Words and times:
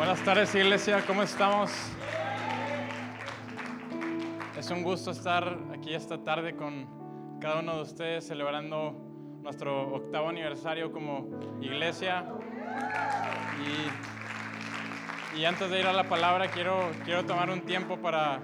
Buenas 0.00 0.24
tardes, 0.24 0.54
iglesia, 0.54 1.04
¿cómo 1.06 1.22
estamos? 1.22 1.70
Es 4.58 4.70
un 4.70 4.82
gusto 4.82 5.10
estar 5.10 5.58
aquí 5.74 5.92
esta 5.92 6.24
tarde 6.24 6.56
con 6.56 7.38
cada 7.38 7.60
uno 7.60 7.76
de 7.76 7.82
ustedes 7.82 8.26
celebrando 8.26 8.92
nuestro 9.42 9.94
octavo 9.94 10.30
aniversario 10.30 10.90
como 10.90 11.28
iglesia. 11.60 12.24
Y, 15.36 15.44
antes 15.44 15.68
de 15.68 15.80
ir 15.80 15.86
a 15.86 15.92
la 15.92 16.08
palabra, 16.08 16.50
quiero, 16.50 16.92
quiero 17.04 17.26
tomar 17.26 17.50
un 17.50 17.60
tiempo 17.60 17.98
para 17.98 18.40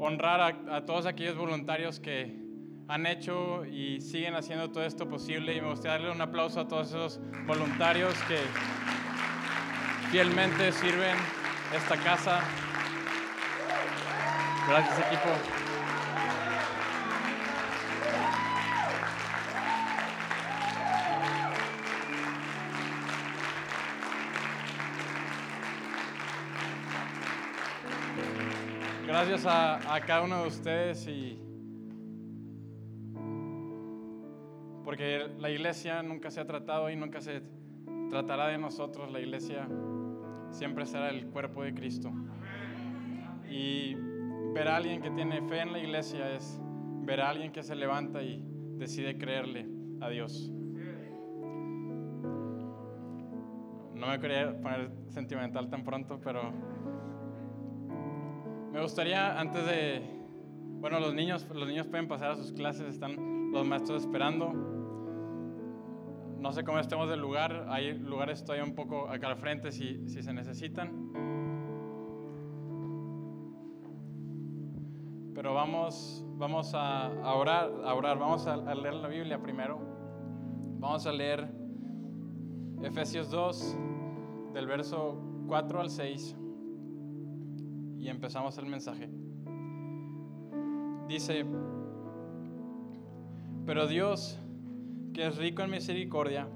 honrar 0.00 0.40
a, 0.40 0.76
a 0.78 0.84
todos 0.84 1.06
aquellos 1.06 1.36
voluntarios 1.36 2.00
que 2.00 2.36
han 2.88 3.06
hecho 3.06 3.64
y 3.64 4.00
siguen 4.00 4.34
haciendo 4.34 4.72
todo 4.72 4.82
esto 4.82 5.08
posible. 5.08 5.54
Y 5.54 5.60
me 5.60 5.70
gustaría 5.70 5.98
darle 5.98 6.10
un 6.10 6.20
aplauso 6.20 6.58
a 6.58 6.66
todos 6.66 6.88
esos 6.88 7.20
voluntarios 7.46 8.12
que 8.24 8.38
fielmente 10.14 10.70
sirven 10.70 11.16
esta 11.74 11.96
casa. 11.96 12.40
Gracias 14.68 14.98
equipo. 15.00 15.28
Gracias 29.08 29.46
a, 29.46 30.00
cada 30.06 30.22
uno 30.22 30.42
de 30.42 30.46
ustedes 30.46 31.08
y 31.08 31.40
porque 34.84 35.26
la 35.40 35.50
iglesia 35.50 36.04
nunca 36.04 36.30
se 36.30 36.38
ha 36.38 36.46
tratado 36.46 36.88
y 36.88 36.94
nunca 36.94 37.20
se 37.20 37.42
tratará 38.10 38.46
de 38.46 38.58
nosotros. 38.58 39.10
La 39.10 39.18
iglesia 39.18 39.66
siempre 40.54 40.86
será 40.86 41.10
el 41.10 41.26
cuerpo 41.26 41.62
de 41.62 41.74
Cristo. 41.74 42.12
Y 43.50 43.94
ver 44.54 44.68
a 44.68 44.76
alguien 44.76 45.02
que 45.02 45.10
tiene 45.10 45.42
fe 45.42 45.60
en 45.60 45.72
la 45.72 45.78
iglesia 45.78 46.34
es 46.34 46.60
ver 47.02 47.20
a 47.20 47.30
alguien 47.30 47.52
que 47.52 47.62
se 47.62 47.74
levanta 47.74 48.22
y 48.22 48.42
decide 48.78 49.18
creerle 49.18 49.68
a 50.00 50.08
Dios. 50.08 50.50
No 53.94 54.08
me 54.08 54.18
quería 54.20 54.60
poner 54.60 54.90
sentimental 55.08 55.68
tan 55.70 55.84
pronto, 55.84 56.20
pero 56.22 56.52
me 58.72 58.80
gustaría 58.80 59.38
antes 59.38 59.64
de, 59.66 60.02
bueno, 60.80 61.00
los 61.00 61.14
niños, 61.14 61.46
los 61.52 61.66
niños 61.66 61.86
pueden 61.86 62.08
pasar 62.08 62.32
a 62.32 62.36
sus 62.36 62.52
clases, 62.52 62.88
están 62.88 63.52
los 63.52 63.66
maestros 63.66 64.02
esperando. 64.02 64.73
No 66.44 66.52
sé 66.52 66.62
cómo 66.62 66.78
estemos 66.78 67.08
del 67.08 67.20
lugar, 67.20 67.68
hay 67.70 67.98
lugares 67.98 68.44
todavía 68.44 68.64
un 68.64 68.74
poco 68.74 69.08
acá 69.08 69.28
al 69.28 69.36
frente 69.36 69.72
si, 69.72 70.06
si 70.10 70.22
se 70.22 70.30
necesitan. 70.34 70.92
Pero 75.34 75.54
vamos, 75.54 76.22
vamos 76.36 76.74
a, 76.74 77.08
orar, 77.34 77.70
orar, 77.70 78.18
vamos 78.18 78.46
a, 78.46 78.52
a 78.56 78.74
leer 78.74 78.92
la 78.92 79.08
Biblia 79.08 79.40
primero. 79.40 79.78
Vamos 80.80 81.06
a 81.06 81.12
leer 81.12 81.48
Efesios 82.82 83.30
2, 83.30 83.78
del 84.52 84.66
verso 84.66 85.18
4 85.46 85.80
al 85.80 85.88
6, 85.88 86.36
y 88.00 88.08
empezamos 88.10 88.58
el 88.58 88.66
mensaje. 88.66 89.08
Dice, 91.08 91.46
pero 93.64 93.86
Dios, 93.86 94.38
que 95.14 95.24
es 95.26 95.36
rico 95.36 95.62
en 95.62 95.70
misericordia, 95.70 96.48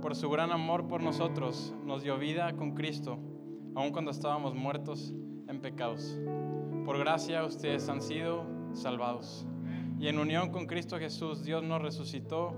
por 0.00 0.16
su 0.16 0.30
gran 0.30 0.50
amor 0.50 0.88
por 0.88 1.02
nosotros, 1.02 1.74
nos 1.84 2.02
dio 2.02 2.18
vida 2.18 2.56
con 2.56 2.72
Cristo, 2.72 3.18
aun 3.74 3.92
cuando 3.92 4.10
estábamos 4.10 4.54
muertos 4.54 5.14
en 5.46 5.60
pecados. 5.60 6.18
Por 6.86 6.98
gracia 6.98 7.44
ustedes 7.44 7.86
han 7.90 8.00
sido 8.00 8.46
salvados. 8.72 9.46
Y 9.98 10.08
en 10.08 10.18
unión 10.18 10.50
con 10.50 10.66
Cristo 10.66 10.98
Jesús, 10.98 11.44
Dios 11.44 11.62
nos 11.62 11.82
resucitó 11.82 12.54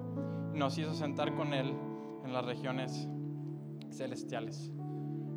y 0.54 0.58
nos 0.58 0.78
hizo 0.78 0.94
sentar 0.94 1.34
con 1.34 1.52
Él 1.54 1.74
en 2.24 2.32
las 2.32 2.44
regiones 2.44 3.08
celestiales. 3.90 4.72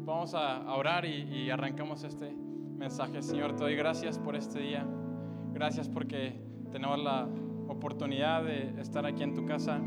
Vamos 0.06 0.35
a 0.35 0.72
orar 0.75 1.06
y, 1.06 1.24
y 1.24 1.50
arrancamos 1.50 2.03
este 2.03 2.31
mensaje. 2.31 3.24
Señor, 3.24 3.56
te 3.56 3.63
doy 3.63 3.75
gracias 3.75 4.19
por 4.19 4.35
este 4.35 4.59
día. 4.59 4.88
Gracias 5.52 5.90
porque 5.90 6.40
tenemos 6.72 7.00
la 7.00 7.28
oportunidad 7.68 8.44
de 8.44 8.79
estar 8.79 9.08
aquí 9.08 9.24
en 9.24 9.34
tu 9.34 9.46
casa. 9.46 9.81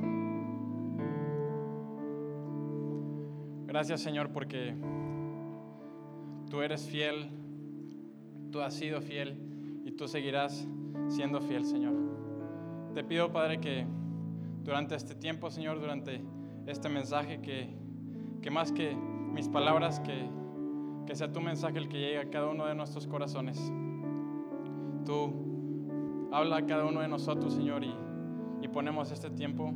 Gracias 3.79 4.01
Señor 4.01 4.31
porque 4.31 4.75
tú 6.51 6.63
eres 6.63 6.89
fiel, 6.89 7.31
tú 8.51 8.61
has 8.61 8.75
sido 8.75 9.01
fiel 9.01 9.41
y 9.85 9.93
tú 9.93 10.09
seguirás 10.09 10.67
siendo 11.07 11.41
fiel 11.41 11.65
Señor. 11.65 11.95
Te 12.93 13.05
pido 13.05 13.31
Padre 13.31 13.61
que 13.61 13.87
durante 14.65 14.97
este 14.97 15.15
tiempo 15.15 15.49
Señor, 15.49 15.79
durante 15.79 16.21
este 16.67 16.89
mensaje, 16.89 17.41
que, 17.41 17.73
que 18.43 18.51
más 18.51 18.73
que 18.73 18.97
mis 18.97 19.49
palabras, 19.49 20.01
que, 20.01 20.29
que 21.07 21.15
sea 21.15 21.31
tu 21.31 21.41
mensaje 21.41 21.79
el 21.79 21.89
que 21.89 22.01
llegue 22.01 22.19
a 22.19 22.31
cada 22.31 22.49
uno 22.49 22.67
de 22.67 22.75
nuestros 22.75 23.07
corazones. 23.07 23.73
Tú 25.07 26.29
habla 26.33 26.57
a 26.57 26.67
cada 26.67 26.85
uno 26.85 27.01
de 27.01 27.07
nosotros 27.07 27.55
Señor 27.55 27.85
y, 27.85 27.95
y 28.61 28.67
ponemos 28.67 29.13
este 29.13 29.31
tiempo 29.31 29.73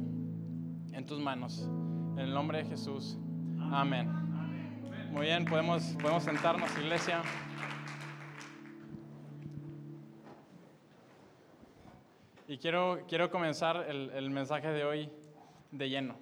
en 0.90 1.06
tus 1.06 1.20
manos. 1.20 1.70
En 2.14 2.18
el 2.18 2.34
nombre 2.34 2.58
de 2.58 2.64
Jesús. 2.64 3.16
Amén. 3.74 4.06
Muy 5.12 5.24
bien, 5.28 5.46
podemos, 5.46 5.82
podemos 5.98 6.24
sentarnos, 6.24 6.70
iglesia. 6.76 7.22
Y 12.46 12.58
quiero, 12.58 13.00
quiero 13.08 13.30
comenzar 13.30 13.86
el, 13.88 14.10
el 14.10 14.28
mensaje 14.28 14.68
de 14.68 14.84
hoy 14.84 15.10
de 15.70 15.88
lleno. 15.88 16.18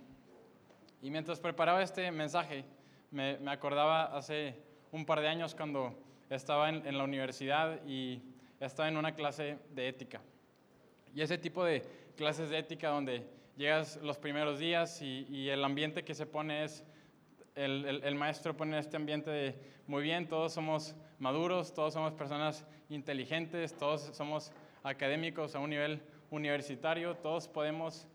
Y 1.03 1.11
mientras 1.11 1.41
preparaba 1.41 1.83
este 1.83 2.12
mensaje, 2.12 2.65
me, 3.11 3.37
me, 3.38 3.50
acordaba 3.50 4.17
hace 4.17 4.55
un 4.93 5.05
par 5.05 5.21
de 5.21 5.27
años 5.27 5.56
cuando 5.56 5.93
estaba 6.31 6.69
en, 6.69 6.87
en, 6.87 6.97
la 6.97 7.03
universidad 7.03 7.84
y 7.84 8.22
estaba 8.61 8.88
en 8.88 8.97
una 8.97 9.17
clase 9.17 9.59
de 9.75 9.88
ética. 9.88 10.21
Y 11.17 11.21
ese 11.21 11.37
tipo 11.37 11.65
de 11.65 11.82
clases 12.17 12.49
de 12.49 12.59
ética 12.59 12.91
donde 12.91 13.27
llegas 13.56 13.97
los 14.05 14.19
primeros 14.19 14.61
días 14.61 15.03
y, 15.03 15.27
y 15.28 15.49
el 15.49 15.65
ambiente 15.65 16.05
que 16.05 16.15
se 16.15 16.27
pone 16.27 16.62
es 16.62 16.84
el, 17.55 18.15
maestro 18.15 18.56
pone 18.56 18.78
este 18.78 18.97
ambiente 18.97 19.31
de 19.31 19.55
muy 19.87 20.03
bien, 20.03 20.28
todos 20.28 20.53
somos 20.53 20.94
maduros, 21.19 21.75
todos 21.75 21.94
somos 21.94 22.12
personas 22.12 22.66
inteligentes, 22.88 23.77
todos 23.77 24.11
somos 24.12 24.53
académicos 24.83 25.55
a 25.55 25.59
un 25.59 25.71
nivel 25.71 26.03
universitario, 26.31 27.16
todos 27.16 27.49
podemos 27.49 28.06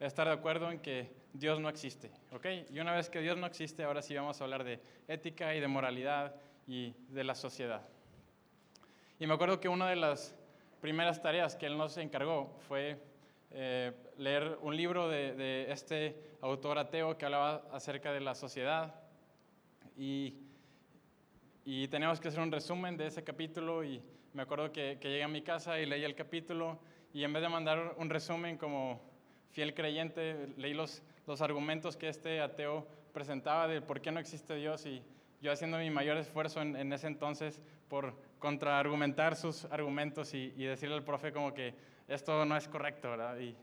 estar 0.00 0.26
de 0.26 0.34
acuerdo 0.34 0.70
en 0.70 0.78
que 0.78 1.10
Dios 1.32 1.58
no 1.60 1.68
existe, 1.68 2.10
¿ok? 2.32 2.46
Y 2.70 2.78
una 2.78 2.94
vez 2.94 3.10
que 3.10 3.20
Dios 3.20 3.36
no 3.36 3.46
existe, 3.46 3.82
ahora 3.82 4.02
sí 4.02 4.14
vamos 4.14 4.40
a 4.40 4.44
hablar 4.44 4.64
de 4.64 4.80
ética 5.08 5.54
y 5.54 5.60
de 5.60 5.68
moralidad 5.68 6.34
y 6.66 6.94
de 7.08 7.24
la 7.24 7.34
sociedad. 7.34 7.82
Y 9.18 9.26
me 9.26 9.34
acuerdo 9.34 9.60
que 9.60 9.68
una 9.68 9.88
de 9.88 9.96
las 9.96 10.34
primeras 10.80 11.22
tareas 11.22 11.56
que 11.56 11.66
él 11.66 11.76
nos 11.76 11.96
encargó 11.96 12.56
fue 12.68 13.00
eh, 13.50 13.92
leer 14.18 14.58
un 14.62 14.76
libro 14.76 15.08
de, 15.08 15.34
de, 15.34 15.72
este 15.72 16.36
autor 16.40 16.78
ateo 16.78 17.16
que 17.16 17.24
hablaba 17.24 17.62
acerca 17.72 18.12
de 18.12 18.20
la 18.20 18.34
sociedad. 18.34 18.94
Y, 19.96 20.34
y 21.64 21.88
teníamos 21.88 22.20
que 22.20 22.28
hacer 22.28 22.40
un 22.40 22.52
resumen 22.52 22.96
de 22.96 23.06
ese 23.06 23.22
capítulo 23.22 23.84
y 23.84 24.02
me 24.32 24.42
acuerdo 24.42 24.72
que, 24.72 24.98
que, 25.00 25.08
llegué 25.08 25.22
a 25.22 25.28
mi 25.28 25.42
casa 25.42 25.78
y 25.78 25.86
leí 25.86 26.04
el 26.04 26.14
capítulo 26.14 26.78
y 27.12 27.22
en 27.22 27.32
vez 27.32 27.42
de 27.42 27.48
mandar 27.48 27.94
un 27.96 28.10
resumen 28.10 28.58
como 28.58 29.00
fiel 29.52 29.72
creyente, 29.72 30.48
leí 30.56 30.74
los, 30.74 31.02
los 31.26 31.40
argumentos 31.40 31.96
que 31.96 32.08
este 32.08 32.40
ateo 32.40 32.86
presentaba 33.12 33.68
de 33.68 33.80
por 33.80 34.00
qué 34.00 34.10
no 34.10 34.18
existe 34.18 34.56
Dios 34.56 34.84
y 34.84 35.00
yo 35.40 35.52
haciendo 35.52 35.78
mi 35.78 35.90
mayor 35.90 36.16
esfuerzo 36.16 36.60
en, 36.60 36.74
en 36.74 36.92
ese 36.92 37.06
entonces 37.06 37.62
por 37.88 38.14
contraargumentar 38.40 39.36
sus 39.36 39.66
argumentos 39.66 40.34
y, 40.34 40.52
y 40.56 40.64
decirle 40.64 40.96
al 40.96 41.04
profe 41.04 41.32
como 41.32 41.54
que 41.54 41.74
esto 42.08 42.44
no 42.44 42.56
es 42.56 42.68
correcto, 42.68 43.10
¿verdad? 43.10 43.38
Y, 43.38 43.56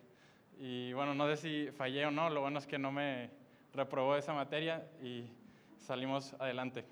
y, 0.59 0.93
bueno, 0.93 1.13
no 1.13 1.27
sé 1.27 1.37
si 1.37 1.71
fallé 1.71 2.05
o 2.05 2.11
no, 2.11 2.29
lo 2.29 2.41
bueno 2.41 2.59
es 2.59 2.67
que 2.67 2.77
no 2.77 2.91
me 2.91 3.29
reprobó 3.73 4.15
esa 4.15 4.33
materia 4.33 4.87
y 5.01 5.29
salimos 5.77 6.33
adelante. 6.39 6.85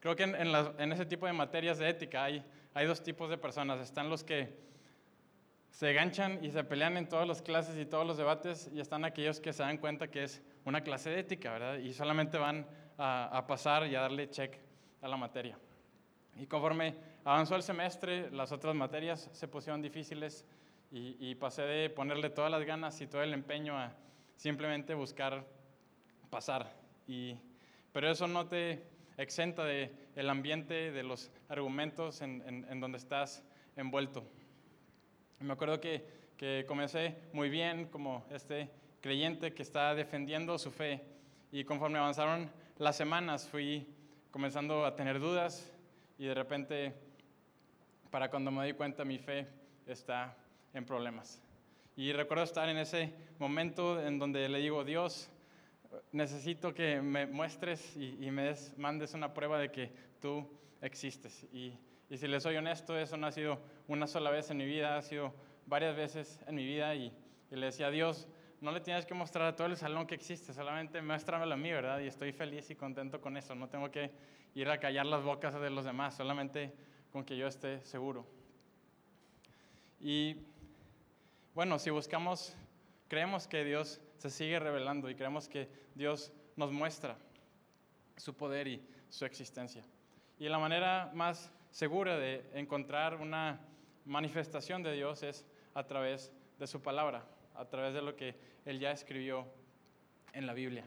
Creo 0.00 0.14
que 0.14 0.24
en, 0.24 0.34
en, 0.34 0.52
la, 0.52 0.72
en 0.78 0.92
ese 0.92 1.06
tipo 1.06 1.26
de 1.26 1.32
materias 1.32 1.78
de 1.78 1.88
ética 1.88 2.24
hay, 2.24 2.44
hay 2.74 2.86
dos 2.86 3.02
tipos 3.02 3.28
de 3.28 3.38
personas. 3.38 3.80
Están 3.80 4.08
los 4.08 4.22
que 4.22 4.56
se 5.70 5.92
ganchan 5.92 6.42
y 6.44 6.50
se 6.50 6.64
pelean 6.64 6.96
en 6.96 7.08
todas 7.08 7.26
las 7.26 7.42
clases 7.42 7.76
y 7.76 7.84
todos 7.84 8.06
los 8.06 8.16
debates 8.16 8.70
y 8.72 8.80
están 8.80 9.04
aquellos 9.04 9.40
que 9.40 9.52
se 9.52 9.62
dan 9.62 9.78
cuenta 9.78 10.08
que 10.08 10.22
es 10.22 10.42
una 10.64 10.82
clase 10.82 11.10
de 11.10 11.20
ética, 11.20 11.52
¿verdad? 11.52 11.78
Y 11.78 11.92
solamente 11.92 12.38
van 12.38 12.66
a, 12.96 13.36
a 13.36 13.46
pasar 13.46 13.86
y 13.86 13.94
a 13.94 14.02
darle 14.02 14.30
check 14.30 14.58
a 15.02 15.08
la 15.08 15.16
materia. 15.16 15.58
Y 16.36 16.46
conforme 16.46 16.94
avanzó 17.26 17.56
el 17.56 17.64
semestre, 17.64 18.30
las 18.30 18.52
otras 18.52 18.76
materias 18.76 19.28
se 19.32 19.48
pusieron 19.48 19.82
difíciles 19.82 20.46
y, 20.92 21.16
y, 21.18 21.34
pasé 21.34 21.62
de 21.62 21.90
ponerle 21.90 22.30
todas 22.30 22.52
las 22.52 22.64
ganas 22.64 23.00
y 23.00 23.08
todo 23.08 23.20
el 23.22 23.34
empeño 23.34 23.76
a 23.76 23.92
simplemente 24.36 24.94
buscar 24.94 25.44
pasar. 26.30 26.72
Y, 27.08 27.36
pero 27.92 28.08
eso 28.08 28.28
no 28.28 28.46
te 28.46 28.86
exenta 29.16 29.64
de 29.64 29.92
el 30.14 30.30
ambiente, 30.30 30.92
de 30.92 31.02
los 31.02 31.32
argumentos 31.48 32.22
en, 32.22 32.42
en, 32.46 32.80
donde 32.80 32.98
estás 32.98 33.42
envuelto. 33.74 34.24
Me 35.40 35.52
acuerdo 35.52 35.80
que, 35.80 36.06
que 36.36 36.64
comencé 36.68 37.16
muy 37.32 37.50
bien 37.50 37.86
como 37.86 38.24
este 38.30 38.70
creyente 39.00 39.52
que 39.52 39.64
está 39.64 39.96
defendiendo 39.96 40.56
su 40.58 40.70
fe 40.70 41.02
y 41.50 41.64
conforme 41.64 41.98
avanzaron 41.98 42.52
las 42.78 42.96
semanas 42.96 43.48
fui 43.48 43.92
comenzando 44.30 44.86
a 44.86 44.94
tener 44.94 45.18
dudas 45.18 45.72
y 46.18 46.26
de 46.26 46.34
repente, 46.34 46.94
para 48.16 48.30
cuando 48.30 48.50
me 48.50 48.64
di 48.64 48.72
cuenta, 48.72 49.04
mi 49.04 49.18
fe 49.18 49.46
está 49.84 50.34
en 50.72 50.86
problemas. 50.86 51.38
Y 51.96 52.14
recuerdo 52.14 52.44
estar 52.44 52.66
en 52.66 52.78
ese 52.78 53.12
momento 53.38 54.00
en 54.00 54.18
donde 54.18 54.48
le 54.48 54.58
digo, 54.60 54.84
Dios, 54.84 55.30
necesito 56.12 56.72
que 56.72 57.02
me 57.02 57.26
muestres 57.26 57.94
y, 57.94 58.30
me 58.30 58.54
mandes 58.78 59.12
una 59.12 59.34
prueba 59.34 59.58
de 59.58 59.70
que 59.70 59.92
tú 60.18 60.48
existes. 60.80 61.44
Y, 61.52 61.78
y, 62.08 62.16
si 62.16 62.26
les 62.26 62.42
soy 62.42 62.56
honesto, 62.56 62.98
eso 62.98 63.18
no 63.18 63.26
ha 63.26 63.32
sido 63.32 63.60
una 63.86 64.06
sola 64.06 64.30
vez 64.30 64.50
en 64.50 64.56
mi 64.56 64.64
vida, 64.64 64.96
ha 64.96 65.02
sido 65.02 65.34
varias 65.66 65.94
veces 65.94 66.40
en 66.46 66.54
mi 66.54 66.64
vida. 66.64 66.94
Y, 66.94 67.12
y 67.50 67.56
le 67.56 67.66
decía, 67.66 67.90
Dios, 67.90 68.28
no 68.62 68.72
le 68.72 68.80
tienes 68.80 69.04
que 69.04 69.12
mostrar 69.12 69.46
a 69.46 69.54
todo 69.54 69.66
el 69.66 69.76
salón 69.76 70.06
que 70.06 70.14
existe, 70.14 70.54
solamente 70.54 71.02
muéstramelo 71.02 71.52
a 71.52 71.58
mí, 71.58 71.70
¿verdad? 71.70 72.00
Y 72.00 72.06
estoy 72.06 72.32
feliz 72.32 72.70
y 72.70 72.76
contento 72.76 73.20
con 73.20 73.36
eso. 73.36 73.54
No 73.54 73.68
tengo 73.68 73.90
que 73.90 74.10
ir 74.54 74.70
a 74.70 74.80
callar 74.80 75.04
las 75.04 75.22
bocas 75.22 75.52
de 75.60 75.68
los 75.68 75.84
demás, 75.84 76.16
solamente 76.16 76.72
con 77.16 77.24
que 77.24 77.34
yo 77.34 77.46
esté 77.46 77.82
seguro. 77.86 78.26
Y 80.02 80.36
bueno, 81.54 81.78
si 81.78 81.88
buscamos, 81.88 82.54
creemos 83.08 83.48
que 83.48 83.64
Dios 83.64 84.02
se 84.18 84.28
sigue 84.28 84.58
revelando 84.58 85.08
y 85.08 85.14
creemos 85.14 85.48
que 85.48 85.66
Dios 85.94 86.30
nos 86.56 86.72
muestra 86.72 87.16
su 88.18 88.34
poder 88.34 88.68
y 88.68 88.86
su 89.08 89.24
existencia. 89.24 89.82
Y 90.38 90.50
la 90.50 90.58
manera 90.58 91.10
más 91.14 91.50
segura 91.70 92.18
de 92.18 92.44
encontrar 92.52 93.14
una 93.14 93.60
manifestación 94.04 94.82
de 94.82 94.92
Dios 94.92 95.22
es 95.22 95.46
a 95.72 95.86
través 95.86 96.30
de 96.58 96.66
su 96.66 96.82
palabra, 96.82 97.24
a 97.54 97.64
través 97.64 97.94
de 97.94 98.02
lo 98.02 98.14
que 98.14 98.34
Él 98.66 98.78
ya 98.78 98.90
escribió 98.90 99.46
en 100.34 100.46
la 100.46 100.52
Biblia. 100.52 100.84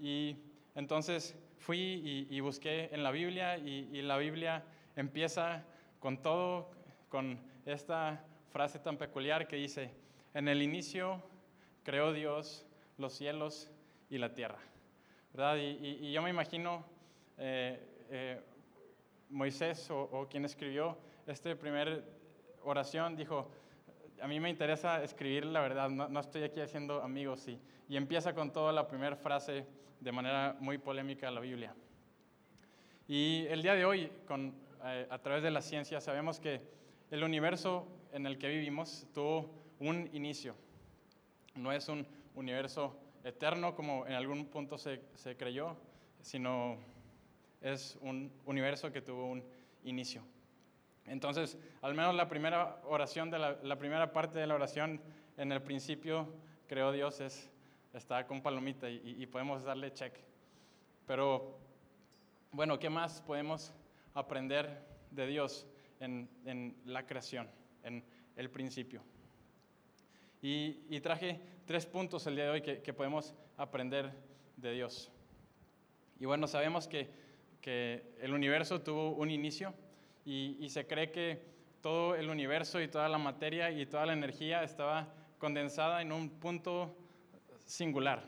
Y 0.00 0.34
entonces 0.74 1.36
fui 1.58 2.26
y, 2.28 2.40
busqué 2.40 2.92
en 2.92 3.04
la 3.04 3.12
Biblia 3.12 3.58
y, 3.58 3.88
y, 3.92 4.02
la 4.02 4.16
Biblia 4.16 4.64
empieza 4.96 5.64
con 6.00 6.22
todo, 6.22 6.70
con 7.08 7.38
esta 7.66 8.24
frase 8.50 8.78
tan 8.78 8.96
peculiar 8.96 9.46
que 9.46 9.56
dice, 9.56 9.90
en 10.34 10.48
el 10.48 10.62
inicio 10.62 11.22
creó 11.82 12.12
Dios 12.12 12.66
los 12.98 13.12
cielos 13.12 13.70
y 14.10 14.18
la 14.18 14.34
tierra. 14.34 14.58
¿verdad? 15.32 15.56
Y, 15.58 16.12
yo 16.12 16.22
me 16.22 16.30
imagino 16.30 16.84
eh, 17.38 17.80
eh, 18.10 18.40
Moisés 19.30 19.88
o, 19.90 20.26
quien 20.30 20.44
escribió 20.44 20.98
esta 21.26 21.54
primera 21.54 22.00
oración 22.64 23.16
dijo, 23.16 23.50
a 24.20 24.26
mí 24.26 24.38
me 24.40 24.50
interesa 24.50 25.02
escribir 25.02 25.46
la 25.46 25.60
verdad, 25.60 25.88
no, 25.88 26.20
estoy 26.20 26.42
aquí 26.42 26.60
haciendo 26.60 27.02
amigos 27.02 27.48
y, 27.48 27.58
y 27.88 27.96
empieza 27.96 28.34
con 28.34 28.52
toda 28.52 28.72
la 28.72 28.86
primera 28.86 29.16
frase 29.16 29.66
de 30.00 30.12
manera 30.12 30.56
muy 30.58 30.78
polémica 30.78 31.30
la 31.30 31.40
Biblia. 31.40 31.74
Y 33.08 33.46
el 33.48 33.62
día 33.62 33.74
de 33.74 33.84
hoy, 33.84 34.10
con, 34.26 34.54
eh, 34.84 35.06
a 35.10 35.18
través 35.18 35.42
de 35.42 35.50
la 35.50 35.62
ciencia, 35.62 36.00
sabemos 36.00 36.40
que 36.40 36.60
el 37.10 37.22
universo 37.22 37.86
en 38.12 38.26
el 38.26 38.38
que 38.38 38.48
vivimos 38.48 39.06
tuvo 39.12 39.50
un 39.78 40.08
inicio. 40.12 40.54
No 41.54 41.72
es 41.72 41.88
un 41.88 42.06
universo 42.34 42.96
eterno 43.24 43.74
como 43.74 44.06
en 44.06 44.14
algún 44.14 44.46
punto 44.46 44.78
se, 44.78 45.02
se 45.14 45.36
creyó, 45.36 45.76
sino 46.20 46.78
es 47.60 47.98
un 48.00 48.32
universo 48.44 48.92
que 48.92 49.00
tuvo 49.00 49.26
un 49.26 49.44
inicio. 49.84 50.22
Entonces, 51.06 51.58
al 51.80 51.94
menos 51.94 52.14
la 52.14 52.28
primera 52.28 52.80
oración, 52.84 53.30
de 53.30 53.38
la, 53.38 53.78
primera 53.78 54.12
parte 54.12 54.38
de 54.38 54.46
la 54.46 54.54
oración, 54.54 55.00
en 55.36 55.52
el 55.52 55.62
principio, 55.62 56.28
creo 56.68 56.92
Dios, 56.92 57.20
es, 57.20 57.50
está 57.92 58.26
con 58.26 58.40
palomita 58.40 58.88
y, 58.88 59.16
y, 59.18 59.26
podemos 59.26 59.64
darle 59.64 59.92
check. 59.92 60.14
Pero, 61.06 61.58
bueno, 62.52 62.78
¿qué 62.78 62.88
más 62.88 63.20
podemos 63.22 63.74
aprender 64.14 64.84
de 65.10 65.26
Dios 65.26 65.66
en, 66.00 66.28
en 66.44 66.76
la 66.84 67.06
creación, 67.06 67.48
en 67.82 68.04
el 68.36 68.50
principio? 68.50 69.02
Y, 70.44 70.98
traje 71.00 71.40
tres 71.66 71.86
puntos 71.86 72.26
el 72.26 72.34
día 72.34 72.44
de 72.44 72.50
hoy 72.50 72.62
que, 72.62 72.92
podemos 72.92 73.32
aprender 73.56 74.12
de 74.56 74.72
Dios. 74.72 75.08
Y 76.18 76.24
bueno, 76.24 76.48
sabemos 76.48 76.88
que, 76.88 77.08
que 77.60 78.02
el 78.20 78.34
universo 78.34 78.80
tuvo 78.80 79.10
un 79.10 79.30
inicio 79.30 79.72
y, 80.24 80.68
se 80.68 80.84
cree 80.88 81.12
que 81.12 81.40
todo 81.80 82.16
el 82.16 82.28
universo 82.28 82.80
y 82.80 82.88
toda 82.88 83.08
la 83.08 83.18
materia 83.18 83.70
y 83.70 83.86
toda 83.86 84.04
la 84.04 84.14
energía 84.14 84.64
estaba 84.64 85.14
condensada 85.38 86.02
en 86.02 86.10
un 86.10 86.28
punto 86.28 86.92
singular. 87.64 88.24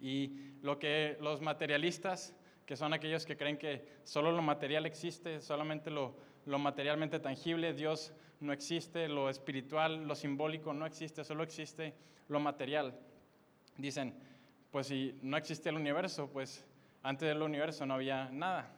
Y 0.00 0.32
lo 0.62 0.80
que 0.80 1.16
los 1.20 1.40
materialistas, 1.40 2.34
que 2.68 2.76
son 2.76 2.92
aquellos 2.92 3.24
que 3.24 3.34
creen 3.34 3.56
que 3.56 3.88
solo 4.04 4.30
lo 4.30 4.42
material 4.42 4.84
existe, 4.84 5.40
solamente 5.40 5.90
lo, 5.90 6.14
lo 6.44 6.58
materialmente 6.58 7.18
tangible, 7.18 7.72
Dios 7.72 8.12
no 8.40 8.52
existe, 8.52 9.08
lo 9.08 9.30
espiritual, 9.30 10.06
lo 10.06 10.14
simbólico 10.14 10.74
no 10.74 10.84
existe, 10.84 11.24
solo 11.24 11.44
existe 11.44 11.94
lo 12.28 12.40
material. 12.40 12.94
Dicen, 13.78 14.12
pues 14.70 14.88
si 14.88 15.18
no 15.22 15.38
existe 15.38 15.70
el 15.70 15.76
universo, 15.76 16.28
pues 16.30 16.62
antes 17.02 17.26
del 17.26 17.40
universo 17.40 17.86
no 17.86 17.94
había 17.94 18.28
nada. 18.28 18.70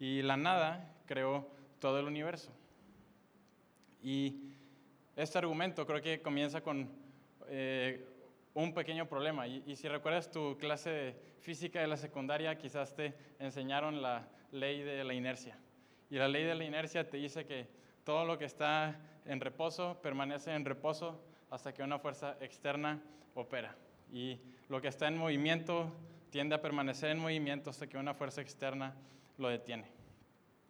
Y 0.00 0.22
la 0.22 0.38
nada 0.38 0.90
creó 1.04 1.46
todo 1.80 2.00
el 2.00 2.06
universo. 2.06 2.52
Y 4.02 4.54
este 5.14 5.36
argumento 5.36 5.86
creo 5.86 6.00
que 6.00 6.22
comienza 6.22 6.62
con 6.62 6.88
eh, 7.48 8.02
un 8.54 8.72
pequeño 8.72 9.06
problema. 9.06 9.46
Y, 9.46 9.76
si 9.76 9.88
recuerdas 9.88 10.30
tu 10.30 10.56
clase 10.58 10.90
de 10.90 11.16
física 11.40 11.80
de 11.80 11.88
la 11.88 11.96
secundaria, 11.96 12.56
quizás 12.56 12.94
te 12.94 13.14
enseñaron 13.38 14.00
la 14.00 14.28
ley 14.52 14.82
de 14.82 15.02
la 15.04 15.12
inercia. 15.12 15.58
Y 16.08 16.16
la 16.16 16.28
ley 16.28 16.44
de 16.44 16.54
la 16.54 16.64
inercia 16.64 17.08
te 17.10 17.16
dice 17.16 17.44
que 17.44 17.66
todo 18.04 18.24
lo 18.24 18.38
que 18.38 18.44
está 18.44 19.00
en 19.26 19.40
reposo 19.40 19.98
permanece 20.00 20.54
en 20.54 20.64
reposo 20.64 21.20
hasta 21.50 21.74
que 21.74 21.82
una 21.82 21.98
fuerza 21.98 22.36
externa 22.40 23.02
opera. 23.34 23.76
Y 24.12 24.38
lo 24.68 24.80
que 24.80 24.88
está 24.88 25.08
en 25.08 25.18
movimiento 25.18 25.92
tiende 26.30 26.54
a 26.54 26.62
permanecer 26.62 27.10
en 27.10 27.18
movimiento 27.18 27.70
hasta 27.70 27.88
que 27.88 27.96
una 27.98 28.14
fuerza 28.14 28.40
externa 28.40 28.94
lo 29.38 29.48
detiene. 29.48 29.86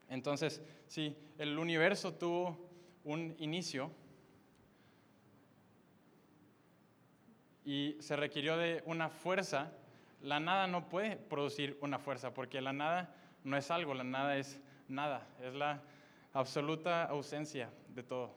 Entonces, 0.08 0.62
si 0.86 1.16
el 1.38 1.58
universo 1.58 2.14
tuvo 2.14 2.58
un 3.04 3.34
inicio 3.38 3.90
y 7.64 7.96
se 8.00 8.16
requirió 8.16 8.56
de 8.56 8.82
una 8.86 9.08
fuerza, 9.08 9.72
la 10.20 10.40
nada 10.40 10.66
no 10.66 10.88
puede 10.88 11.16
producir 11.16 11.78
una 11.80 11.98
fuerza, 11.98 12.32
porque 12.32 12.60
la 12.60 12.72
nada 12.72 13.14
no 13.42 13.56
es 13.56 13.70
algo, 13.70 13.94
la 13.94 14.04
nada 14.04 14.36
es 14.36 14.60
nada, 14.88 15.26
es 15.42 15.54
la 15.54 15.82
absoluta 16.32 17.04
ausencia 17.04 17.70
de 17.88 18.02
todo. 18.02 18.34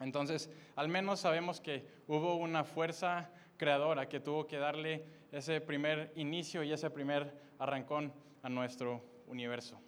Entonces, 0.00 0.50
al 0.76 0.88
menos 0.88 1.20
sabemos 1.20 1.60
que 1.60 1.86
hubo 2.06 2.36
una 2.36 2.64
fuerza 2.64 3.30
creadora 3.56 4.08
que 4.08 4.20
tuvo 4.20 4.46
que 4.46 4.58
darle 4.58 5.04
ese 5.32 5.60
primer 5.60 6.12
inicio 6.16 6.62
y 6.62 6.72
ese 6.72 6.90
primer 6.90 7.34
arrancón 7.58 8.12
a 8.42 8.48
nuestro 8.48 9.02
universo. 9.26 9.80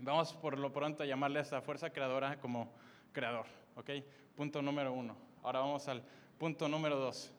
Vamos 0.00 0.34
por 0.34 0.58
lo 0.58 0.72
pronto 0.72 1.02
a 1.02 1.06
llamarle 1.06 1.38
a 1.38 1.42
esa 1.42 1.60
fuerza 1.60 1.90
creadora 1.90 2.38
como 2.38 2.72
creador, 3.12 3.46
¿ok? 3.76 3.90
Punto 4.34 4.60
número 4.60 4.92
uno. 4.92 5.16
Ahora 5.42 5.60
vamos 5.60 5.86
al 5.88 6.02
punto 6.38 6.68
número 6.68 6.96
dos. 6.96 7.32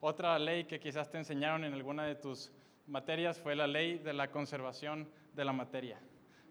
Otra 0.00 0.38
ley 0.38 0.64
que 0.64 0.80
quizás 0.80 1.10
te 1.10 1.18
enseñaron 1.18 1.64
en 1.64 1.74
alguna 1.74 2.04
de 2.04 2.14
tus 2.14 2.52
materias 2.86 3.38
fue 3.38 3.56
la 3.56 3.66
ley 3.66 3.98
de 3.98 4.12
la 4.12 4.30
conservación 4.30 5.08
de 5.34 5.44
la 5.44 5.52
materia 5.52 6.00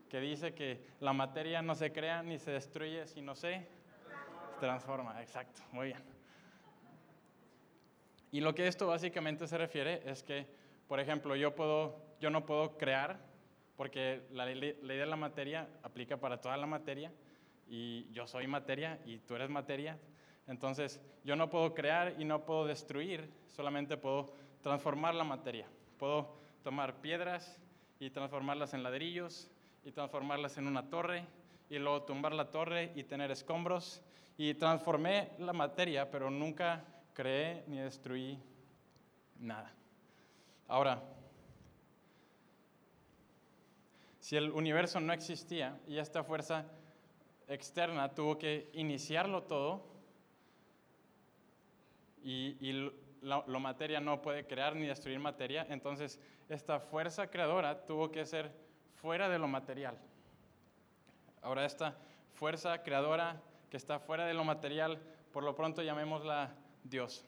que 0.08 0.20
dice 0.20 0.54
que 0.54 0.80
la 1.00 1.13
materia 1.13 1.62
no 1.62 1.75
se 1.75 1.92
crea 1.92 2.24
ni 2.24 2.39
se 2.39 2.51
destruye, 2.51 3.08
sino 3.08 3.36
se 3.36 3.68
transforma. 4.60 5.22
Exacto, 5.22 5.62
muy 5.72 5.88
bien. 5.88 6.01
Y 8.32 8.42
lo 8.42 8.54
que 8.56 8.68
esto 8.68 8.88
básicamente 8.88 9.48
se 9.48 9.58
refiere 9.58 10.01
es 10.06 10.24
que, 10.24 10.48
por 10.88 11.00
ejemplo, 11.00 11.36
yo, 11.36 11.56
puedo, 11.56 12.01
yo 12.20 12.30
no 12.30 12.46
puedo 12.46 12.77
crear, 12.77 13.20
porque 13.75 14.24
la 14.32 14.46
ley, 14.46 14.77
de 14.82 15.06
la 15.06 15.16
materia 15.16 15.68
aplica 15.84 16.18
para 16.18 16.39
toda 16.39 16.58
la 16.58 16.66
materia, 16.66 17.12
y 17.70 18.10
yo 18.12 18.27
soy 18.27 18.48
materia 18.48 19.00
y 19.06 19.18
tú 19.20 19.36
eres 19.36 19.50
materia. 19.50 19.98
Entonces, 20.48 21.00
yo 21.24 21.36
no 21.36 21.50
puedo 21.50 21.74
crear 21.74 22.16
y 22.18 22.25
no 22.25 22.46
puedo 22.46 22.66
destruir, 22.66 23.30
solamente 23.48 23.98
puedo 23.98 24.34
transformar 24.62 25.13
la 25.13 25.24
materia. 25.24 25.68
Puedo 25.98 26.38
tomar 26.63 27.01
piedras 27.01 27.60
y 28.00 28.10
transformarlas 28.10 28.74
en 28.74 28.84
ladrillos, 28.84 29.50
y 29.84 29.92
transformarlas 29.92 30.58
en 30.58 30.68
una 30.68 30.89
torre 30.89 31.25
y 31.70 31.80
luego 31.80 32.04
tumbar 32.04 32.34
la 32.34 32.51
torre 32.51 32.92
y 32.96 33.04
tener 33.04 33.32
escombros. 33.32 34.01
Y 34.38 34.54
transformé 34.54 35.32
la 35.39 35.54
materia, 35.54 36.12
pero 36.12 36.30
nunca 36.30 36.84
creé 37.13 37.63
ni 37.68 37.80
destruí 37.80 38.38
nada. 39.39 39.74
Ahora, 40.68 41.01
Si 44.27 44.36
el 44.36 44.51
universo 44.51 45.00
no 45.00 45.13
existía 45.13 45.80
y 45.88 46.00
esta 46.00 46.22
fuerza 46.22 46.66
externa 47.48 48.13
tuvo 48.13 48.38
que 48.38 48.70
iniciarlo 48.74 49.44
todo 49.44 49.86
y, 52.24 52.58
y 52.60 52.92
materia 53.60 54.00
no 54.00 54.22
puede 54.22 54.46
crear 54.46 54.76
ni 54.76 54.88
destruir 54.88 55.20
materia, 55.20 55.66
entonces 55.70 56.20
esta 56.50 56.80
fuerza 56.80 57.28
creadora 57.28 57.86
tuvo 57.86 58.12
que 58.12 58.26
ser 58.26 58.52
fuera 58.96 59.30
de 59.30 59.40
lo 59.40 59.48
material. 59.48 59.98
Ahora 61.42 61.66
esta 61.66 61.98
fuerza 62.34 62.84
creadora 62.84 63.42
que 63.70 63.78
está 63.78 64.00
fuera 64.00 64.26
de 64.26 64.34
lo 64.34 64.44
material, 64.44 65.00
por 65.32 65.44
lo 65.44 65.56
pronto 65.56 65.82
llamémosla 65.82 66.56
Dios. 66.84 67.26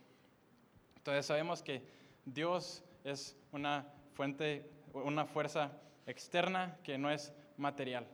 Entonces 0.97 1.25
sabemos 1.25 1.61
que 1.61 1.83
Dios 2.25 2.83
es 3.03 3.37
una 3.51 3.85
fuente, 4.13 4.69
una 4.93 5.25
fuerza 5.25 5.71
externa 6.05 6.77
que 6.83 6.97
no 6.97 7.09
es 7.11 7.33
material. 7.57 8.07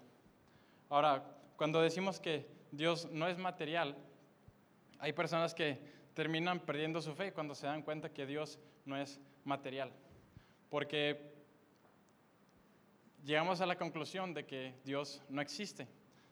Ahora, 0.90 1.24
cuando 1.56 1.82
decimos 1.82 2.20
que 2.20 2.48
Dios 2.72 3.10
no 3.12 3.28
es 3.28 3.38
material, 3.38 3.96
hay 5.00 5.14
personas 5.14 5.54
que 5.54 5.95
terminan 6.16 6.62
perdiendo 6.62 7.02
su 7.02 7.14
fe 7.14 7.34
cuando 7.34 7.54
se 7.54 7.68
dan 7.68 7.84
cuenta 7.84 8.12
que 8.12 8.26
Dios 8.26 8.58
no 8.86 8.98
es 8.98 9.20
material. 9.44 9.92
Porque 10.70 11.36
llegamos 13.24 13.62
a 13.62 13.66
la 13.66 13.78
conclusión 13.78 14.34
de 14.34 14.46
que 14.46 14.74
Dios 14.86 15.22
no 15.30 15.42
existe, 15.42 15.88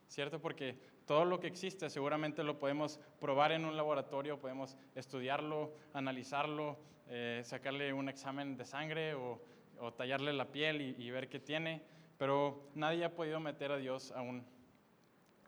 ¿cierto? 0.08 0.40
Porque 0.40 0.80
todo 1.06 1.25
lo 1.25 1.40
que 1.40 1.48
existe 1.48 1.90
seguramente 1.90 2.44
lo 2.44 2.58
podemos 2.58 3.00
probar 3.20 3.52
en 3.52 3.66
un 3.66 3.75
laboratorio, 3.75 4.40
podemos 4.40 4.78
estudiarlo, 4.96 5.74
analizarlo, 5.94 6.80
eh, 7.10 7.42
sacarle 7.44 7.92
un 7.92 8.08
examen 8.08 8.56
de 8.56 8.66
sangre 8.66 9.13
o, 9.13 9.42
tallarle 9.98 10.32
la 10.32 10.50
piel 10.50 10.96
y, 10.98 11.12
ver 11.12 11.28
qué 11.28 11.42
tiene, 11.42 11.82
pero 12.18 12.70
nadie 12.74 13.04
ha 13.04 13.13
podido 13.13 13.42
meter 13.42 13.70
a 13.74 13.78
Dios 13.78 14.13
a 14.13 14.22
un 14.22 14.46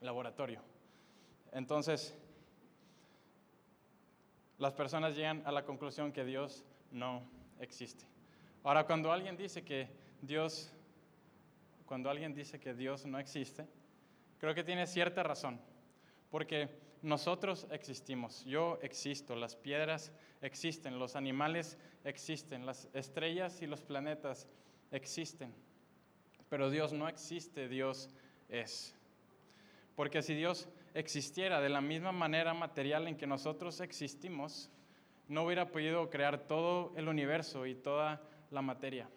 laboratorio. 0.02 0.60
Entonces, 1.54 2.18
las 4.58 4.74
personas 4.74 5.16
llegan 5.16 5.42
a 5.46 5.52
la 5.52 5.66
conclusión 5.66 6.12
que 6.12 6.24
Dios 6.24 6.64
no 6.92 7.24
existe. 7.60 8.06
Ahora, 8.64 8.86
cuando 8.86 9.12
alguien 9.12 9.38
dice 9.38 9.64
que 9.64 9.88
Dios, 10.22 10.72
cuando 11.86 12.10
alguien 12.10 12.34
dice 12.34 12.60
que 12.60 12.74
Dios 12.74 13.06
no 13.06 13.20
existe, 13.20 13.68
creo 14.40 14.56
que 14.56 14.64
tiene 14.64 14.88
cierta 14.88 15.24
razón, 15.24 15.60
porque 16.32 16.70
nosotros 17.02 17.68
existimos, 17.70 18.44
yo 18.46 18.80
existo, 18.82 19.36
las 19.36 19.56
piedras 19.56 20.12
existen, 20.42 20.98
los 20.98 21.16
animales 21.16 21.78
existen, 22.04 22.66
las 22.66 22.90
estrellas 22.94 23.62
y 23.62 23.68
los 23.68 23.84
planetas 23.84 24.48
existen, 24.92 25.54
pero 26.50 26.70
Dios 26.70 26.94
no 26.94 27.08
existe, 27.08 27.68
Dios 27.68 28.10
es. 28.50 28.96
Porque 29.96 30.22
si 30.22 30.34
Dios 30.34 30.68
existiera 30.96 31.60
de 31.62 31.70
la 31.70 31.82
misma 31.82 32.12
manera 32.12 32.54
material 32.54 33.08
en 33.08 33.18
que 33.18 33.28
nosotros 33.28 33.82
existimos, 33.82 34.72
no 35.28 35.44
hubiera 35.44 35.68
podido 35.70 36.10
crear 36.10 36.40
todo 36.48 36.94
el 36.96 37.10
universo 37.10 37.66
y 37.66 37.76
toda 37.76 38.22
la 38.50 38.62
materia. 38.62 39.10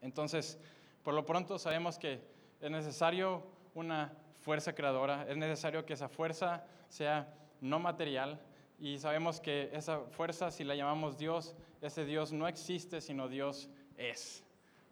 Entonces, 0.00 0.58
por 1.02 1.14
lo 1.14 1.26
pronto 1.26 1.58
sabemos 1.58 1.98
que 1.98 2.22
es 2.60 2.70
necesario 2.70 3.42
una 3.74 4.12
fuerza 4.40 4.74
creadora, 4.74 5.26
es 5.28 5.36
necesario 5.36 5.84
que 5.84 5.94
esa 5.94 6.08
fuerza 6.08 6.64
sea 6.88 7.34
no 7.60 7.80
material 7.80 8.40
y 8.78 8.98
sabemos 8.98 9.40
que 9.40 9.70
esa 9.72 10.00
fuerza, 10.10 10.52
si 10.52 10.62
la 10.62 10.76
llamamos 10.76 11.18
Dios, 11.18 11.56
ese 11.82 12.04
Dios 12.04 12.32
no 12.32 12.46
existe, 12.46 13.00
sino 13.00 13.28
Dios 13.28 13.68
es. 13.96 14.44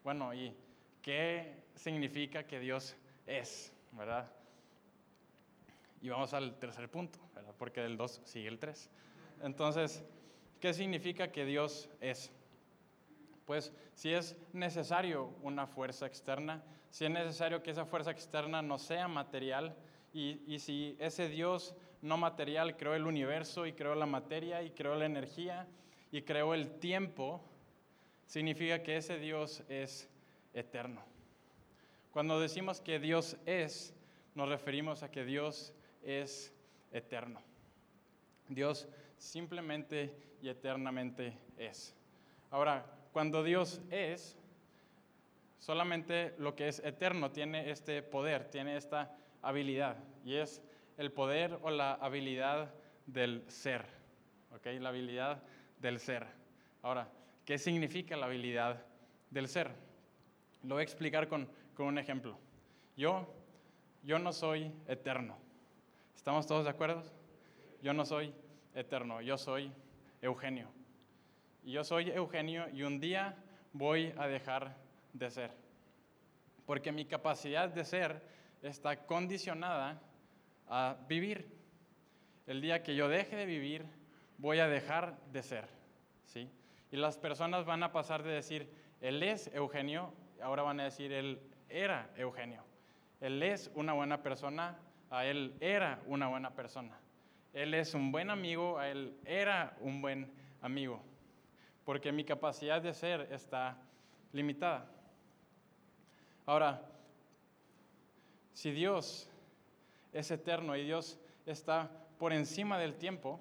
Bueno, 0.03 0.33
¿y 0.33 0.53
qué 1.01 1.63
significa 1.75 2.43
que 2.43 2.59
Dios 2.59 2.97
es? 3.25 3.73
¿Verdad? 3.93 4.29
Y 6.01 6.09
vamos 6.09 6.33
al 6.33 6.57
tercer 6.59 6.89
punto, 6.89 7.19
porque 7.57 7.81
del 7.81 7.97
2 7.97 8.21
sigue 8.23 8.47
el 8.47 8.59
3. 8.59 8.89
Entonces, 9.43 10.03
¿qué 10.59 10.73
significa 10.73 11.31
que 11.31 11.45
Dios 11.45 11.89
es? 12.01 12.31
Pues 13.45 13.73
si 13.93 14.13
es 14.13 14.35
necesario 14.53 15.33
una 15.41 15.67
fuerza 15.67 16.05
externa, 16.05 16.63
si 16.91 17.05
es 17.05 17.11
necesario 17.11 17.63
que 17.63 17.71
esa 17.71 17.85
fuerza 17.85 18.11
externa 18.11 18.61
no 18.61 18.77
sea 18.77 19.07
material, 19.07 19.75
y, 20.13 20.41
y, 20.47 20.59
si 20.59 20.95
ese 20.99 21.29
Dios 21.29 21.75
no 22.01 22.17
material 22.17 22.77
creó 22.77 22.95
el 22.95 23.05
universo 23.05 23.65
y 23.65 23.73
creó 23.73 23.93
la 23.93 24.05
materia 24.05 24.63
y 24.63 24.71
creó 24.71 24.95
la 24.95 25.05
energía 25.05 25.67
y 26.11 26.21
creó 26.23 26.53
el 26.53 26.79
tiempo, 26.79 27.43
significa 28.25 28.81
que 28.83 28.97
ese 28.97 29.19
Dios 29.19 29.63
es 29.69 30.09
eterno. 30.53 31.01
Cuando 32.11 32.39
decimos 32.39 32.81
que 32.81 32.99
Dios 32.99 33.37
es, 33.45 33.93
nos 34.33 34.49
referimos 34.49 35.03
a 35.03 35.11
que 35.11 35.23
Dios 35.23 35.73
es 36.07 36.53
eterno. 36.91 37.41
Dios 38.47 38.87
simplemente 39.17 40.15
y 40.41 40.49
eternamente 40.49 41.37
es. 41.57 41.93
Ahora, 42.49 42.85
cuando 43.11 43.43
Dios 43.43 43.81
es, 43.91 44.37
solamente 45.59 46.33
lo 46.37 46.55
que 46.55 46.69
es 46.69 46.79
eterno 46.79 47.31
tiene 47.31 47.69
este 47.69 48.01
poder, 48.01 48.49
tiene 48.49 48.77
esta 48.77 49.15
habilidad, 49.41 49.97
y 50.23 50.35
es 50.35 50.61
el 50.97 51.11
poder 51.11 51.59
o 51.61 51.69
la 51.69 51.93
habilidad 51.93 52.73
del 53.05 53.43
ser. 53.47 53.85
¿Ok? 54.55 54.67
La 54.79 54.89
habilidad 54.89 55.43
del 55.79 55.99
ser. 55.99 56.25
Ahora, 56.81 57.09
¿qué 57.45 57.57
significa 57.57 58.15
la 58.15 58.27
habilidad 58.27 58.83
del 59.29 59.47
ser? 59.47 59.71
Lo 60.63 60.75
voy 60.75 60.81
a 60.81 60.83
explicar 60.83 61.27
con, 61.27 61.49
con 61.75 61.87
un 61.87 61.97
ejemplo. 61.97 62.37
Yo, 62.95 63.27
yo 64.03 64.19
no 64.19 64.31
soy 64.31 64.71
eterno. 64.87 65.46
¿Estamos 66.17 66.45
todos 66.45 66.65
de 66.65 66.71
acuerdo? 66.71 67.03
Yo 67.81 67.93
no 67.93 68.03
soy 68.03 68.33
eterno, 68.73 69.21
yo 69.21 69.37
soy 69.37 69.71
Eugenio. 70.21 70.67
Y 71.63 71.71
yo 71.71 71.85
soy 71.85 72.09
Eugenio 72.09 72.67
y 72.73 72.83
un 72.83 72.99
día 72.99 73.37
voy 73.71 74.13
a 74.17 74.27
dejar 74.27 74.75
de 75.13 75.29
ser. 75.29 75.51
Porque 76.65 76.91
mi 76.91 77.05
capacidad 77.05 77.69
de 77.69 77.85
ser 77.85 78.21
está 78.61 79.05
condicionada 79.05 80.01
a 80.67 80.97
vivir. 81.07 81.55
El 82.45 82.61
día 82.61 82.83
que 82.83 82.95
yo 82.95 83.07
deje 83.07 83.37
de 83.37 83.45
vivir, 83.45 83.85
voy 84.37 84.59
a 84.59 84.67
dejar 84.67 85.17
de 85.31 85.43
ser. 85.43 85.69
¿sí? 86.25 86.49
Y 86.91 86.97
las 86.97 87.17
personas 87.17 87.63
van 87.63 87.83
a 87.83 87.93
pasar 87.93 88.23
de 88.23 88.31
decir, 88.31 88.69
él 88.99 89.23
es 89.23 89.47
Eugenio, 89.53 90.13
ahora 90.41 90.63
van 90.63 90.81
a 90.81 90.85
decir, 90.85 91.13
él 91.13 91.39
era 91.69 92.09
Eugenio. 92.17 92.63
Él 93.21 93.41
es 93.43 93.71
una 93.75 93.93
buena 93.93 94.23
persona, 94.23 94.77
a 95.09 95.25
él 95.25 95.55
era 95.59 96.01
una 96.05 96.27
buena 96.27 96.51
persona. 96.53 96.97
Él 97.53 97.73
es 97.73 97.93
un 97.93 98.11
buen 98.11 98.29
amigo, 98.29 98.77
a 98.77 98.89
él 98.89 99.17
era 99.25 99.75
un 99.81 100.01
buen 100.01 100.31
amigo. 100.61 101.01
Porque 101.85 102.11
mi 102.11 102.23
capacidad 102.23 102.81
de 102.81 102.93
ser 102.93 103.27
está 103.31 103.77
limitada. 104.33 104.85
Ahora, 106.45 106.81
si 108.53 108.71
Dios 108.71 109.29
es 110.13 110.31
eterno 110.31 110.75
y 110.75 110.83
Dios 110.83 111.19
está 111.45 111.89
por 112.17 112.33
encima 112.33 112.77
del 112.77 112.95
tiempo, 112.95 113.39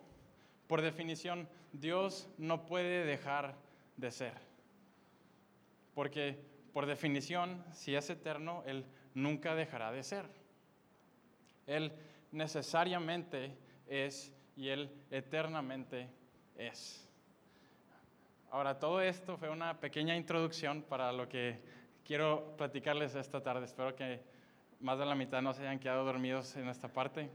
por 0.67 0.83
definición, 0.83 1.49
Dios 1.73 2.29
no 2.39 2.67
puede 2.67 3.05
dejar 3.05 3.55
de 3.97 4.11
ser. 4.11 4.35
Porque 5.95 6.39
por 6.73 6.87
definición, 6.87 7.65
si 7.73 7.95
es 7.95 8.11
eterno, 8.11 8.63
Él 8.67 8.85
nunca 9.15 9.55
dejará 9.55 9.93
de 9.93 10.03
ser. 10.03 10.27
Él 11.67 11.93
necesariamente 12.33 13.57
es 13.87 14.33
y 14.57 14.69
Él 14.69 14.91
eternamente 15.11 16.09
es. 16.57 17.07
Ahora, 18.51 18.79
todo 18.79 19.01
esto 19.01 19.37
fue 19.37 19.51
una 19.51 19.79
pequeña 19.79 20.17
introducción 20.17 20.83
para 20.83 21.13
lo 21.13 21.29
que 21.29 21.61
quiero 22.05 22.57
platicarles 22.57 23.15
esta 23.15 23.43
tarde. 23.43 23.67
Espero 23.67 23.95
que 23.95 24.23
más 24.81 24.99
de 24.99 25.05
la 25.05 25.15
mitad 25.15 25.43
no 25.43 25.53
se 25.53 25.63
hayan 25.63 25.79
quedado 25.79 26.05
dormidos 26.05 26.57
en 26.57 26.69
esta 26.69 26.89
parte. 26.89 27.29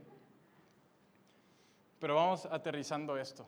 Pero 2.00 2.16
vamos 2.16 2.46
aterrizando 2.46 3.16
esto. 3.16 3.46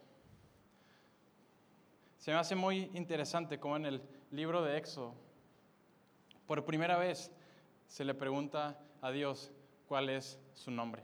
Se 2.18 2.30
me 2.30 2.38
hace 2.38 2.54
muy 2.54 2.90
interesante 2.94 3.58
cómo 3.58 3.76
en 3.76 3.86
el 3.86 4.02
libro 4.30 4.62
de 4.62 4.76
Éxodo, 4.78 5.14
por 6.46 6.64
primera 6.64 6.96
vez 6.96 7.32
se 7.86 8.04
le 8.04 8.14
pregunta 8.14 8.78
a 9.02 9.10
Dios, 9.10 9.52
cuál 9.88 10.08
es 10.08 10.38
su 10.54 10.70
nombre. 10.70 11.02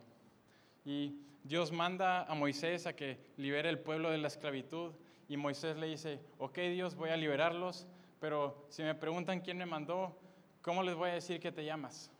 Y 0.84 1.20
Dios 1.44 1.72
manda 1.72 2.24
a 2.24 2.34
Moisés 2.34 2.86
a 2.86 2.94
que 2.94 3.18
libere 3.36 3.68
el 3.68 3.78
pueblo 3.78 4.10
de 4.10 4.18
la 4.18 4.28
esclavitud 4.28 4.92
y 5.28 5.36
Moisés 5.36 5.76
le 5.76 5.86
dice, 5.86 6.20
ok 6.38 6.58
Dios, 6.72 6.94
voy 6.94 7.10
a 7.10 7.16
liberarlos, 7.16 7.86
pero 8.18 8.66
si 8.68 8.82
me 8.82 8.94
preguntan 8.94 9.40
quién 9.40 9.56
me 9.56 9.66
mandó, 9.66 10.18
¿cómo 10.60 10.82
les 10.82 10.94
voy 10.94 11.10
a 11.10 11.14
decir 11.14 11.40
que 11.40 11.52
te 11.52 11.64
llamas? 11.64 12.10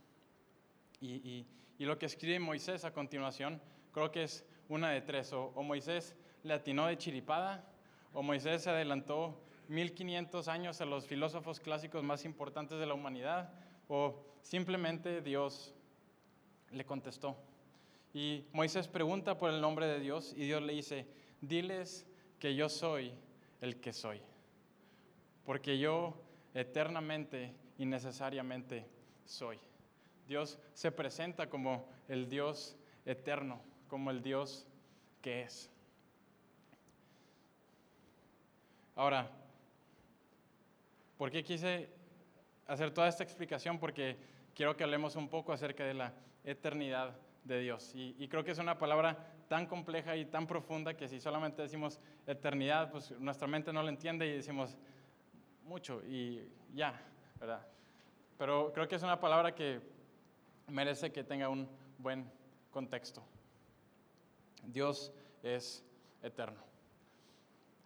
Y, 1.01 1.47
lo 1.79 1.99
que 1.99 2.05
escribe 2.05 2.39
Moisés 2.39 2.85
a 2.85 2.93
continuación, 2.93 3.61
creo 3.93 4.11
que 4.11 4.25
es 4.25 4.45
una 4.69 4.91
de 4.91 5.01
tres, 5.01 5.33
o, 5.33 5.47
o 5.55 5.63
Moisés 5.63 6.15
le 6.43 6.53
atinó 6.53 6.87
de 6.87 6.99
chiripada, 6.99 7.65
o 8.13 8.23
Moisés 8.23 8.63
se 8.63 8.71
adelantó 8.71 9.41
1500 9.69 10.47
años 10.49 10.81
a 10.83 10.85
los 10.85 11.07
filósofos 11.07 11.59
clásicos 11.59 12.05
más 12.05 12.27
importantes 12.27 12.79
de 12.79 12.85
la 12.85 12.93
humanidad, 12.93 13.51
o 13.89 14.23
simplemente 14.43 15.23
Dios 15.23 15.75
le 16.73 16.85
contestó. 16.85 17.37
Y 18.13 18.45
Moisés 18.53 18.89
pregunta 18.89 19.39
por 19.39 19.51
el 19.51 19.61
nombre 19.61 19.87
de 19.87 20.01
Dios 20.01 20.35
y 20.37 20.45
Dios 20.47 20.63
le 20.63 20.73
dice, 20.73 21.07
diles 21.41 22.07
que 22.39 22.55
yo 22.55 22.69
soy 22.69 23.13
el 23.61 23.81
que 23.81 23.93
soy, 23.93 24.21
porque 25.45 25.79
yo 25.79 26.15
eternamente 26.55 27.55
y 27.79 27.87
necesariamente 27.87 28.87
soy. 29.25 29.59
Dios 30.27 30.59
se 30.75 30.93
presenta 30.93 31.49
como 31.49 31.89
el 32.09 32.29
Dios 32.29 32.77
eterno, 33.05 33.61
como 33.89 34.11
el 34.11 34.23
Dios 34.23 34.67
que 35.23 35.43
es. 35.43 35.71
Ahora, 38.97 39.31
¿por 41.17 41.31
qué 41.31 41.43
quise 41.43 41.89
hacer 42.67 42.93
toda 42.93 43.09
esta 43.09 43.25
explicación? 43.25 43.79
Porque 43.79 44.17
quiero 44.55 44.77
que 44.77 44.85
hablemos 44.85 45.17
un 45.17 45.29
poco 45.29 45.53
acerca 45.53 45.85
de 45.85 45.95
la 45.95 46.13
eternidad 46.45 47.17
de 47.45 47.61
Dios. 47.61 47.93
Y, 47.95 48.29
creo 48.29 48.45
que 48.45 48.53
es 48.53 48.59
una 48.59 48.79
palabra 48.79 49.17
tan 49.49 49.67
compleja 49.67 50.17
y 50.17 50.27
tan 50.27 50.47
profunda 50.47 50.95
que 50.95 51.09
si 51.09 51.21
solamente 51.21 51.63
decimos 51.63 52.01
eternidad, 52.27 52.91
pues 52.91 53.11
nuestra 53.19 53.49
mente 53.49 53.73
no 53.73 53.83
lo 53.83 53.89
entiende 53.89 54.27
y 54.27 54.33
decimos 54.33 54.77
mucho 55.65 56.03
y 56.07 56.49
ya, 56.75 57.01
¿verdad? 57.39 57.67
Pero 58.39 58.73
creo 58.73 58.87
que 58.87 58.95
es 58.97 59.03
una 59.03 59.19
palabra 59.19 59.55
que 59.55 59.81
merece 60.69 61.11
que 61.13 61.25
tenga 61.25 61.49
un 61.49 61.69
buen 61.99 62.31
contexto. 62.71 63.23
Dios 64.63 65.13
es 65.43 65.85
eterno. 66.23 66.61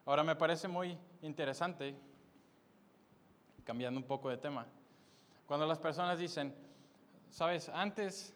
Ahora 0.04 0.22
me 0.22 0.36
parece 0.36 0.68
muy 0.68 0.98
interesante, 1.22 1.96
cambiando 3.64 3.98
un 3.98 4.06
poco 4.06 4.28
de 4.28 4.36
tema, 4.36 4.66
cuando 5.46 5.66
las 5.66 5.78
personas 5.78 6.18
dicen, 6.18 6.54
sabes, 7.30 7.70
antes 7.70 8.33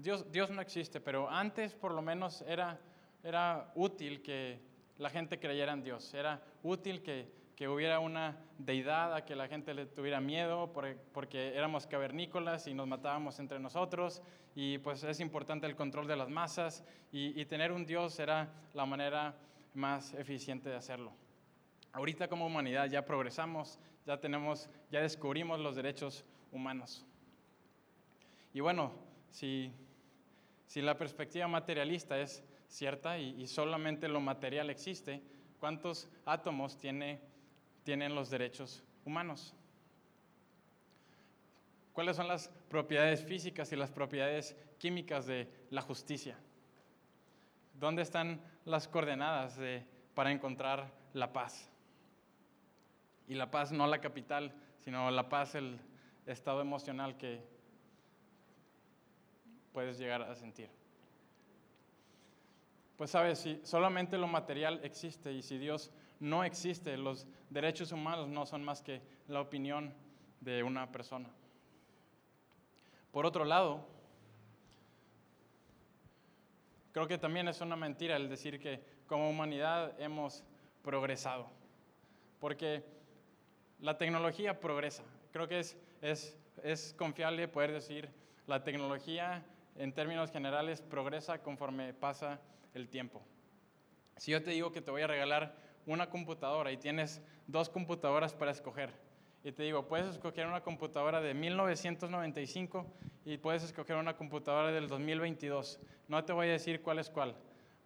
Dios, 0.00 0.30
Dios 0.32 0.50
no 0.50 0.62
existe, 0.62 1.00
pero 1.00 1.28
antes 1.28 1.74
por 1.74 1.92
lo 1.92 2.00
menos 2.00 2.42
era, 2.42 2.80
era 3.22 3.70
útil 3.74 4.22
que 4.22 4.58
la 4.96 5.10
gente 5.10 5.38
creyera 5.38 5.72
en 5.72 5.82
Dios, 5.82 6.14
era 6.14 6.42
útil 6.62 7.02
que, 7.02 7.30
que 7.54 7.68
hubiera 7.68 8.00
una 8.00 8.38
deidad 8.58 9.14
a 9.14 9.24
que 9.26 9.36
la 9.36 9.46
gente 9.46 9.74
le 9.74 9.84
tuviera 9.84 10.18
miedo 10.20 10.72
porque 10.72 11.54
éramos 11.54 11.86
cavernícolas 11.86 12.66
y 12.66 12.72
nos 12.72 12.88
matábamos 12.88 13.38
entre 13.40 13.60
nosotros 13.60 14.22
y 14.54 14.78
pues 14.78 15.04
es 15.04 15.20
importante 15.20 15.66
el 15.66 15.76
control 15.76 16.06
de 16.06 16.16
las 16.16 16.30
masas 16.30 16.82
y, 17.12 17.38
y 17.38 17.44
tener 17.44 17.70
un 17.70 17.84
Dios 17.84 18.18
era 18.18 18.48
la 18.72 18.86
manera 18.86 19.34
más 19.74 20.14
eficiente 20.14 20.70
de 20.70 20.76
hacerlo. 20.76 21.12
Ahorita 21.92 22.28
como 22.28 22.46
humanidad 22.46 22.86
ya 22.86 23.04
progresamos, 23.04 23.78
ya 24.06 24.18
tenemos, 24.18 24.70
ya 24.90 25.02
descubrimos 25.02 25.60
los 25.60 25.76
derechos 25.76 26.24
humanos. 26.52 27.04
Y 28.54 28.60
bueno, 28.60 28.92
si 29.30 29.72
si 30.70 30.80
la 30.80 30.96
perspectiva 30.96 31.48
materialista 31.48 32.16
es 32.20 32.44
cierta 32.68 33.18
y, 33.18 33.44
solamente 33.48 34.06
lo 34.06 34.20
material 34.20 34.70
existe, 34.70 35.20
¿cuántos 35.58 36.08
átomos 36.24 36.78
tiene, 36.78 37.18
tienen 37.82 38.14
los 38.14 38.30
derechos 38.30 38.84
humanos? 39.04 39.52
¿Cuáles 41.92 42.14
son 42.14 42.28
las 42.28 42.50
propiedades 42.68 43.24
físicas 43.24 43.72
y 43.72 43.76
las 43.76 43.90
propiedades 43.90 44.56
químicas 44.78 45.26
de 45.26 45.48
la 45.70 45.82
justicia? 45.82 46.38
¿Dónde 47.74 48.02
están 48.02 48.40
las 48.64 48.86
coordenadas 48.86 49.58
para 50.14 50.30
encontrar 50.30 50.88
la 51.14 51.32
paz? 51.32 51.68
Y 53.26 53.34
la 53.34 53.50
paz 53.50 53.72
no 53.72 53.88
la 53.88 54.00
capital, 54.00 54.54
sino 54.84 55.10
la 55.10 55.28
paz 55.28 55.56
el 55.56 55.80
estado 56.26 56.60
emocional 56.60 57.16
que, 57.16 57.42
puedes 59.72 59.98
llegar 59.98 60.22
a 60.22 60.34
sentir. 60.34 60.68
Pues 62.96 63.10
sabes, 63.10 63.38
si 63.38 63.60
solamente 63.64 64.18
lo 64.18 64.26
material 64.26 64.80
existe 64.82 65.32
y 65.32 65.42
si 65.42 65.56
Dios 65.58 65.90
no 66.18 66.44
existe, 66.44 66.96
los 66.96 67.26
derechos 67.48 67.92
humanos 67.92 68.28
no 68.28 68.44
son 68.44 68.62
más 68.62 68.82
que 68.82 69.00
la 69.26 69.40
opinión 69.40 69.94
de 70.40 70.62
una 70.62 70.90
persona. 70.92 71.30
Por 73.10 73.26
otro 73.26 73.44
lado, 73.44 73.86
creo 76.92 77.08
que 77.08 77.18
también 77.18 77.48
es 77.48 77.60
una 77.60 77.74
mentira 77.74 78.16
el 78.16 78.28
decir 78.28 78.60
que 78.60 78.82
como 79.06 79.30
humanidad 79.30 79.98
hemos 80.00 80.44
progresado, 80.82 81.48
porque 82.38 82.84
la 83.80 83.96
tecnología 83.96 84.60
progresa. 84.60 85.02
Creo 85.32 85.48
que 85.48 85.60
es, 85.60 85.76
es, 86.02 86.36
es 86.62 86.94
confiable 86.98 87.48
poder 87.48 87.72
decir 87.72 88.10
la 88.46 88.62
tecnología 88.62 89.44
en 89.76 89.92
términos 89.92 90.30
generales, 90.30 90.82
progresa 90.82 91.42
conforme 91.42 91.94
pasa 91.94 92.40
el 92.74 92.88
tiempo. 92.88 93.22
Si 94.16 94.32
yo 94.32 94.42
te 94.42 94.50
digo 94.50 94.72
que 94.72 94.82
te 94.82 94.90
voy 94.90 95.02
a 95.02 95.06
regalar 95.06 95.56
una 95.86 96.10
computadora 96.10 96.70
y 96.72 96.76
tienes 96.76 97.22
dos 97.46 97.68
computadoras 97.68 98.34
para 98.34 98.50
escoger, 98.50 98.92
y 99.42 99.52
te 99.52 99.62
digo, 99.62 99.86
puedes 99.88 100.06
escoger 100.06 100.46
una 100.46 100.60
computadora 100.60 101.20
de 101.20 101.32
1995 101.32 102.86
y 103.24 103.38
puedes 103.38 103.62
escoger 103.62 103.96
una 103.96 104.14
computadora 104.14 104.70
del 104.70 104.86
2022. 104.86 105.80
No 106.08 106.22
te 106.24 106.34
voy 106.34 106.48
a 106.48 106.52
decir 106.52 106.82
cuál 106.82 106.98
es 106.98 107.08
cuál. 107.08 107.34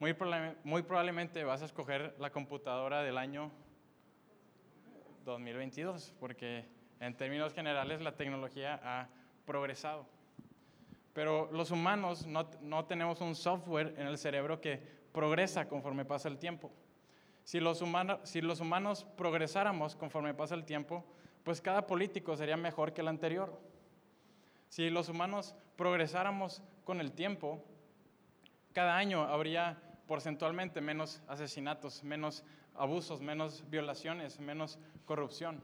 Muy, 0.00 0.16
muy 0.64 0.82
probablemente 0.82 1.44
vas 1.44 1.62
a 1.62 1.66
escoger 1.66 2.16
la 2.18 2.30
computadora 2.30 3.02
del 3.02 3.18
año 3.18 3.52
2022, 5.24 6.12
porque 6.18 6.66
en 6.98 7.16
términos 7.16 7.54
generales 7.54 8.00
la 8.00 8.16
tecnología 8.16 8.80
ha 8.82 9.08
progresado. 9.46 10.06
Pero 11.14 11.48
los 11.52 11.70
humanos 11.70 12.26
no, 12.26 12.84
tenemos 12.84 13.20
un 13.20 13.36
software 13.36 13.94
en 13.96 14.08
el 14.08 14.18
cerebro 14.18 14.60
que 14.60 14.82
progresa 15.12 15.68
conforme 15.68 16.04
pasa 16.04 16.28
el 16.28 16.38
tiempo. 16.38 16.72
Si 17.44 17.60
los, 17.60 17.80
humanos, 17.82 18.18
si 18.24 18.40
los 18.40 18.60
humanos 18.60 19.06
progresáramos 19.16 19.94
conforme 19.94 20.34
pasa 20.34 20.56
el 20.56 20.64
tiempo, 20.64 21.04
pues 21.44 21.60
cada 21.60 21.86
político 21.86 22.36
sería 22.36 22.56
mejor 22.56 22.92
que 22.92 23.02
el 23.02 23.08
anterior. 23.08 23.60
Si 24.68 24.90
los 24.90 25.08
humanos 25.08 25.54
progresáramos 25.76 26.62
con 26.84 27.00
el 27.00 27.12
tiempo, 27.12 27.64
cada 28.72 28.96
año 28.96 29.22
habría 29.22 29.80
porcentualmente 30.08 30.80
menos 30.80 31.22
asesinatos, 31.28 32.02
menos 32.02 32.44
abusos, 32.74 33.20
menos 33.20 33.64
violaciones, 33.70 34.40
menos 34.40 34.80
corrupción. 35.04 35.62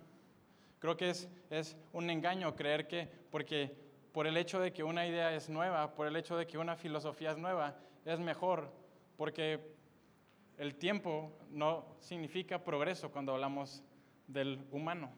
Creo 0.78 0.96
que 0.96 1.10
es, 1.10 1.28
es 1.50 1.76
un 1.92 2.08
engaño 2.08 2.54
creer 2.54 2.86
que 2.86 3.10
porque 3.30 3.89
por 4.12 4.26
el 4.26 4.36
hecho 4.36 4.60
de 4.60 4.72
que 4.72 4.82
una 4.82 5.06
idea 5.06 5.34
es 5.34 5.48
nueva, 5.48 5.94
por 5.94 6.06
el 6.06 6.16
hecho 6.16 6.36
de 6.36 6.46
que 6.46 6.58
una 6.58 6.76
filosofía 6.76 7.30
es 7.30 7.38
nueva, 7.38 7.76
es 8.04 8.18
mejor, 8.18 8.72
porque 9.16 9.60
el 10.58 10.74
tiempo 10.74 11.32
no 11.50 11.86
significa 12.00 12.62
progreso 12.64 13.10
cuando 13.10 13.32
hablamos 13.32 13.84
del 14.26 14.64
humano. 14.70 15.10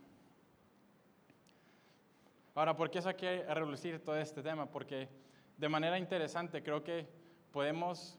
Ahora, 2.54 2.76
¿por 2.76 2.90
qué 2.90 3.00
saqué 3.00 3.44
a 3.48 3.54
relucir 3.54 4.02
todo 4.04 4.16
este 4.16 4.42
tema? 4.42 4.66
Porque 4.66 5.08
de 5.56 5.68
manera 5.68 5.98
interesante 5.98 6.62
creo 6.62 6.84
que 6.84 7.08
podemos 7.50 8.18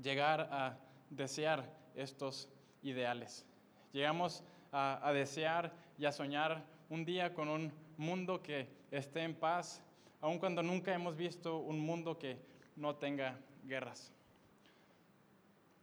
llegar 0.00 0.48
a 0.52 0.78
desear 1.10 1.68
estos 1.94 2.48
ideales. 2.82 3.44
Llegamos 3.92 4.44
a, 4.70 5.00
a 5.06 5.12
desear 5.12 5.72
y 5.98 6.04
a 6.04 6.12
soñar 6.12 6.64
un 6.88 7.04
día 7.04 7.34
con 7.34 7.48
un 7.48 7.72
mundo 7.96 8.42
que 8.42 8.81
esté 8.92 9.22
en 9.22 9.34
paz, 9.34 9.82
aun 10.20 10.38
cuando 10.38 10.62
nunca 10.62 10.94
hemos 10.94 11.16
visto 11.16 11.58
un 11.58 11.80
mundo 11.80 12.18
que 12.18 12.38
no 12.76 12.94
tenga 12.96 13.38
guerras. 13.64 14.12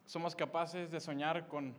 Somos 0.05 0.35
capaces 0.35 0.89
de 0.91 0.99
soñar 0.99 1.47
con 1.47 1.75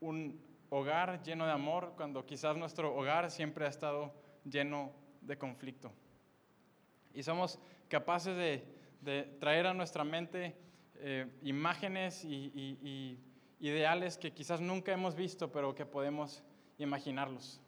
un 0.00 0.40
hogar 0.70 1.22
lleno 1.22 1.46
de 1.46 1.52
amor 1.52 1.94
cuando 1.96 2.24
quizás 2.24 2.56
nuestro 2.56 2.94
hogar 2.94 3.30
siempre 3.30 3.66
ha 3.66 3.68
estado 3.68 4.12
lleno 4.44 4.92
de 5.20 5.36
conflicto. 5.36 5.92
Y 7.14 7.22
somos 7.22 7.58
capaces 7.88 8.36
de, 8.36 9.24
traer 9.40 9.66
a 9.66 9.74
nuestra 9.74 10.04
mente 10.04 10.54
eh, 10.96 11.26
imágenes 11.42 12.24
y 12.24 13.18
ideales 13.60 14.18
que 14.18 14.32
quizás 14.32 14.60
nunca 14.60 14.92
hemos 14.92 15.14
visto, 15.14 15.50
pero 15.50 15.74
que 15.74 15.86
podemos 15.86 16.42
imaginarlos. 16.78 17.60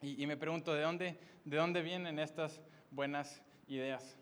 Y, 0.00 0.26
me 0.26 0.36
pregunto, 0.36 0.74
¿de 0.74 0.82
dónde, 0.82 1.18
¿de 1.44 1.56
dónde 1.56 1.82
vienen 1.82 2.20
estas 2.20 2.60
buenas 2.92 3.42
ideas? 3.66 4.16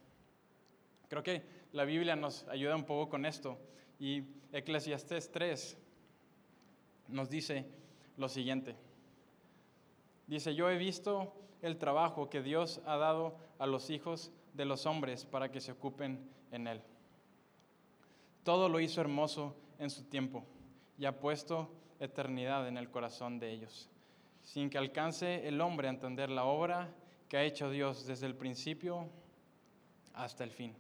Creo 1.09 1.23
que 1.23 1.43
la 1.73 1.85
Biblia 1.85 2.17
nos 2.17 2.49
ayuda 2.49 2.75
un 2.75 2.85
poco 2.85 3.11
con 3.11 3.27
esto. 3.27 3.59
Y 3.99 4.25
Eclesiastés 4.53 5.31
3 5.31 5.79
nos 7.09 7.29
dice 7.29 7.67
lo 8.17 8.29
siguiente. 8.31 8.75
Dice, 10.27 10.55
yo 10.55 10.71
he 10.71 10.79
visto 10.79 11.35
el 11.61 11.77
trabajo 11.77 12.31
que 12.31 12.43
Dios 12.43 12.81
ha 12.87 12.97
dado 12.97 13.37
a 13.59 13.67
los 13.67 13.91
hijos 13.91 14.33
de 14.55 14.65
los 14.65 14.87
hombres 14.87 15.27
para 15.27 15.51
que 15.51 15.61
se 15.61 15.73
ocupen 15.73 16.27
en 16.53 16.69
él. 16.69 16.81
Todo 18.45 18.71
lo 18.71 18.81
hizo 18.81 19.03
hermoso 19.03 19.55
en 19.79 19.91
su 19.91 20.05
tiempo 20.05 20.47
y 20.97 21.05
ha 21.05 21.21
puesto 21.21 21.71
eternidad 22.01 22.67
en 22.67 22.79
el 22.79 22.91
corazón 22.91 23.39
de 23.39 23.51
ellos 23.51 23.91
sin 24.47 24.71
que 24.71 24.79
alcance 24.79 25.47
el 25.49 25.61
hombre 25.61 25.89
a 25.89 25.91
entender 25.91 26.31
la 26.31 26.45
obra 26.45 26.89
que 27.29 27.37
ha 27.37 27.43
hecho 27.43 27.69
Dios 27.69 28.07
desde 28.07 28.27
el 28.27 28.37
principio 28.37 29.11
hasta 30.15 30.45
el 30.45 30.53
fin. 30.53 30.73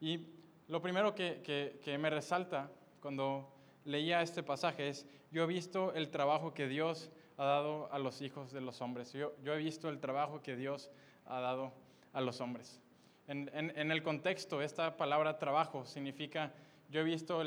Y 0.00 0.26
lo 0.66 0.82
primero 0.82 1.14
que, 1.14 1.96
me 1.98 2.10
resalta 2.10 2.72
cuando 3.00 3.54
leía 3.84 4.20
este 4.20 4.42
pasaje 4.42 4.88
es, 4.88 5.06
yo 5.30 5.44
he 5.44 5.46
visto 5.46 5.94
el 5.94 6.10
trabajo 6.10 6.52
que 6.52 6.66
Dios 6.66 7.12
ha 7.36 7.44
dado 7.44 7.90
a 7.92 8.00
los 8.00 8.20
hijos 8.20 8.50
de 8.50 8.60
los 8.60 8.80
hombres. 8.80 9.12
Yo, 9.12 9.32
he 9.44 9.58
visto 9.58 9.88
el 9.88 10.00
trabajo 10.00 10.42
que 10.42 10.56
Dios 10.56 10.90
ha 11.26 11.38
dado 11.38 11.72
a 12.12 12.20
los 12.20 12.40
hombres. 12.40 12.80
En, 13.28 13.92
el 13.92 14.02
contexto, 14.02 14.60
esta 14.60 14.96
palabra 14.96 15.38
trabajo 15.38 15.86
significa, 15.86 16.52
yo 16.90 17.02
he 17.02 17.04
visto 17.04 17.44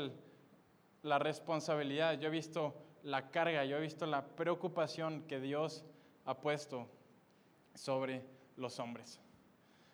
la 1.02 1.18
responsabilidad, 1.18 2.18
yo 2.18 2.28
he 2.28 2.30
visto 2.30 2.74
la 3.02 3.30
carga, 3.30 3.64
yo 3.64 3.76
he 3.76 3.80
visto 3.80 4.06
la 4.06 4.24
preocupación 4.24 5.22
que 5.22 5.40
Dios 5.40 5.84
ha 6.24 6.34
puesto 6.38 6.88
sobre 7.74 8.22
los 8.56 8.78
hombres. 8.78 9.20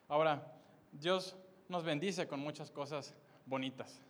Ahora, 0.09 0.53
Dios 0.93 1.37
nos 1.69 1.85
bendice 1.85 2.27
con 2.27 2.41
muchas 2.41 2.71
cosas 2.71 3.15
bonitas. 3.47 4.03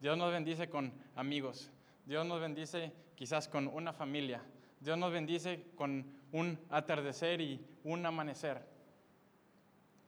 Dios 0.00 0.16
nos 0.16 0.32
bendice 0.32 0.68
con 0.68 0.92
amigos. 1.16 1.70
Dios 2.06 2.24
nos 2.26 2.40
bendice 2.40 2.92
quizás 3.16 3.48
con 3.48 3.66
una 3.68 3.92
familia. 3.92 4.42
Dios 4.80 4.96
nos 4.96 5.12
bendice 5.12 5.64
con 5.74 6.06
un 6.32 6.58
atardecer 6.70 7.40
y 7.40 7.64
un 7.84 8.04
amanecer. 8.06 8.62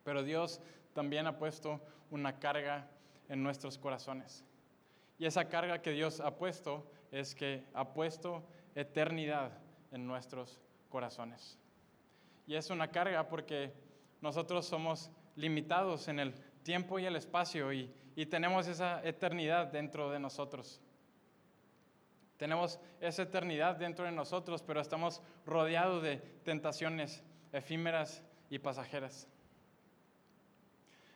Pero 0.05 0.23
Dios 0.23 0.61
también 0.95 1.27
ha 1.27 1.39
puesto 1.39 1.81
una 2.11 2.39
carga 2.39 2.89
en 3.29 3.43
nuestros 3.43 3.79
corazones. 3.79 4.45
Y 5.19 5.27
esa 5.27 5.49
carga 5.49 5.83
que 5.83 5.91
Dios 5.91 6.21
ha 6.21 6.37
puesto 6.37 6.91
es 7.11 7.35
que 7.35 7.65
ha 7.75 7.93
puesto 7.93 8.43
eternidad 8.75 9.53
en 9.93 10.07
nuestros 10.07 10.61
corazones. 10.89 11.59
Y 12.47 12.55
es 12.55 12.71
una 12.71 12.89
carga 12.89 13.29
porque 13.29 13.73
nosotros 14.21 14.67
somos 14.67 15.11
limitados 15.37 16.09
en 16.09 16.19
el 16.19 16.35
tiempo 16.63 16.99
y 16.99 17.07
el 17.07 17.17
espacio 17.17 17.73
y, 17.73 17.93
tenemos 18.29 18.67
esa 18.67 19.03
eternidad 19.03 19.69
dentro 19.69 20.11
de 20.11 20.19
nosotros. 20.21 20.79
Tenemos 22.37 22.79
esa 23.01 23.23
eternidad 23.23 23.77
dentro 23.77 24.05
de 24.05 24.13
nosotros, 24.13 24.63
pero 24.63 24.83
estamos 24.83 25.23
rodeados 25.47 26.03
de 26.03 26.19
tentaciones 26.45 27.25
efímeras 27.51 28.23
y 28.51 28.59
pasajeras. 28.59 29.27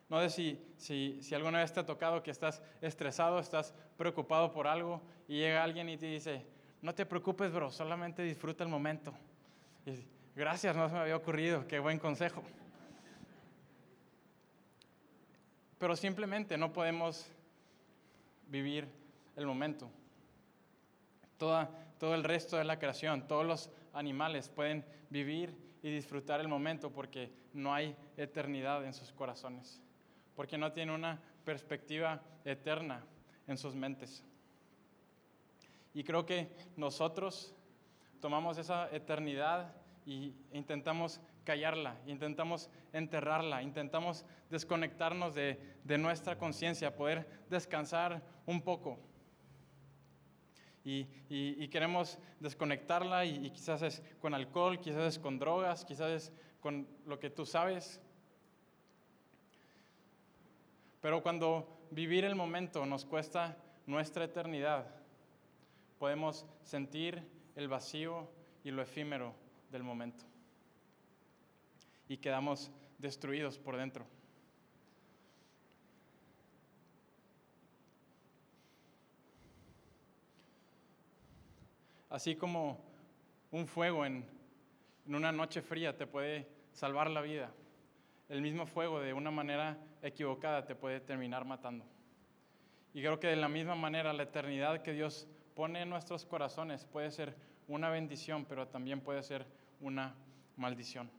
No 0.09 0.21
sé 0.21 0.31
si, 0.31 0.75
si, 0.77 1.19
si, 1.23 1.35
alguna 1.35 1.61
vez 1.61 1.73
te 1.73 1.81
ha 1.81 1.87
tocado 1.87 2.23
que 2.23 2.31
estás 2.31 2.63
estresado, 2.81 3.39
estás 3.39 3.75
preocupado 3.97 4.53
por 4.53 4.67
algo 4.67 5.03
y 5.27 5.39
llega 5.39 5.63
alguien 5.65 5.89
y 5.89 5.97
te 5.97 6.07
dice, 6.07 6.45
no 6.83 6.95
te 6.95 7.07
preocupes, 7.07 7.53
bro, 7.53 7.71
solamente 7.71 8.23
disfruta 8.23 8.65
el 8.65 8.71
momento. 8.71 9.15
Y, 9.87 10.07
Gracias, 10.37 10.75
no 10.75 10.89
se 10.89 10.95
me 10.95 11.01
había 11.01 11.17
ocurrido, 11.17 11.65
qué 11.69 11.79
buen 11.79 12.01
consejo. 12.01 12.43
Pero 15.79 15.95
simplemente 15.95 16.59
no 16.59 16.73
podemos 16.73 17.31
vivir 18.49 18.89
el 19.37 19.47
momento. 19.47 19.89
Toda, 21.39 21.71
todo 21.99 22.17
el 22.17 22.25
resto 22.25 22.57
de 22.57 22.65
la 22.65 22.81
creación, 22.81 23.29
todos 23.29 23.47
los 23.47 23.71
animales 23.93 24.49
pueden 24.49 24.85
vivir 25.09 25.55
y 25.83 25.91
disfrutar 25.95 26.41
el 26.41 26.49
momento 26.49 26.91
porque 26.91 27.31
no 27.53 27.73
hay 27.73 27.97
eternidad 28.17 28.85
en 28.85 28.93
sus 28.93 29.13
corazones, 29.13 29.81
porque 30.35 30.59
no 30.59 30.73
tienen 30.73 30.95
una 30.95 31.21
perspectiva 31.45 32.21
eterna 32.45 33.05
en 33.47 33.57
sus 33.57 33.75
mentes. 33.75 34.25
Y 35.93 36.03
creo 36.03 36.27
que 36.27 36.51
nosotros 36.77 37.55
tomamos 38.21 38.59
esa 38.59 38.89
eternidad 38.91 39.73
y 40.07 40.35
intentamos 40.53 41.21
callarla, 41.45 41.97
intentamos 42.07 42.71
enterrarla, 42.93 43.63
intentamos 43.63 44.25
desconectarnos 44.51 45.35
de, 45.35 45.59
nuestra 45.99 46.37
conciencia, 46.37 46.97
poder 46.97 47.27
descansar 47.49 48.23
un 48.47 48.63
poco. 48.63 48.99
Y, 50.87 51.69
queremos 51.69 52.19
desconectarla 52.41 53.25
y, 53.25 53.47
y, 53.47 53.51
quizás 53.51 53.83
es 53.83 54.03
con 54.21 54.35
alcohol, 54.35 54.81
quizás 54.81 55.15
es 55.15 55.19
con 55.19 55.39
drogas, 55.39 55.85
quizás 55.85 56.11
es 56.11 56.33
con 56.61 56.87
lo 57.07 57.19
que 57.19 57.31
tú 57.31 57.47
sabes. 57.47 58.01
Pero 61.05 61.23
cuando 61.23 61.87
vivir 61.91 62.25
el 62.25 62.35
momento 62.35 62.87
nos 62.87 63.05
cuesta 63.05 63.59
nuestra 63.85 64.25
eternidad, 64.25 64.87
podemos 65.99 66.47
sentir 66.63 67.23
el 67.57 67.69
vacío 67.69 68.27
y 68.65 68.71
lo 68.71 68.81
efímero 68.81 69.35
del 69.71 69.83
momento. 69.83 70.25
Y 72.09 72.17
quedamos 72.17 72.71
destruidos 72.97 73.59
por 73.59 73.77
dentro. 73.77 74.07
Así 82.09 82.35
como 82.35 82.81
un 83.51 83.67
fuego 83.67 84.07
en, 84.07 84.25
una 85.07 85.33
noche 85.33 85.61
fría 85.61 85.99
te 85.99 86.07
puede 86.07 86.49
salvar 86.73 87.11
la 87.11 87.21
vida, 87.21 87.53
el 88.31 88.41
mismo 88.41 88.65
fuego 88.65 89.01
de 89.01 89.13
una 89.13 89.31
manera 89.31 89.77
equivocada 90.05 90.67
te 90.67 90.75
puede 90.75 91.01
terminar 91.01 91.45
matando. 91.45 91.85
Y 92.93 93.01
creo 93.01 93.19
que 93.19 93.27
de 93.27 93.37
la 93.37 93.49
misma 93.49 93.75
manera 93.75 94.13
la 94.13 94.23
eternidad 94.23 94.83
que 94.83 94.93
Dios 94.93 95.27
pone 95.55 95.83
en 95.83 95.91
nuestros 95.91 96.25
corazones 96.25 96.85
puede 96.85 97.11
ser 97.11 97.35
una 97.67 97.89
bendición, 97.89 98.45
pero 98.45 98.69
también 98.69 99.01
puede 99.01 99.23
ser 99.23 99.47
una 99.81 100.15
maldición. 100.57 101.11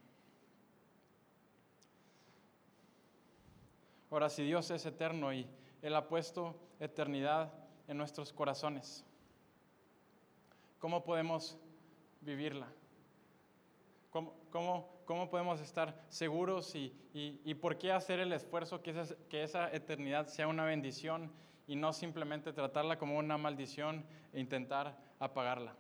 Ahora, 4.11 4.29
si 4.29 4.43
Dios 4.43 4.69
es 4.71 4.85
eterno 4.85 5.33
y 5.33 5.47
Él 5.81 5.95
ha 5.95 6.07
puesto 6.07 6.55
eternidad 6.79 7.51
en 7.87 7.97
nuestros 7.97 8.31
corazones, 8.31 9.03
¿cómo 10.79 11.03
podemos 11.03 11.57
vivirla? 12.21 12.67
¿Cómo, 14.15 14.88
cómo, 15.04 15.30
podemos 15.30 15.60
estar 15.60 16.06
seguros 16.08 16.73
y, 16.73 16.95
y, 17.13 17.54
por 17.56 17.78
qué 17.78 17.91
hacer 17.91 18.21
el 18.21 18.32
esfuerzo 18.32 18.82
que 18.82 18.91
esa, 18.91 19.13
que 19.28 19.43
esa 19.43 19.69
eternidad 19.75 20.28
sea 20.28 20.47
una 20.47 20.63
bendición 20.63 21.34
y 21.67 21.75
no 21.75 21.91
simplemente 21.91 22.54
tratarla 22.54 22.97
como 22.97 23.17
una 23.17 23.38
maldición 23.38 24.06
e 24.32 24.39
intentar 24.39 24.97
apagarla? 25.19 25.75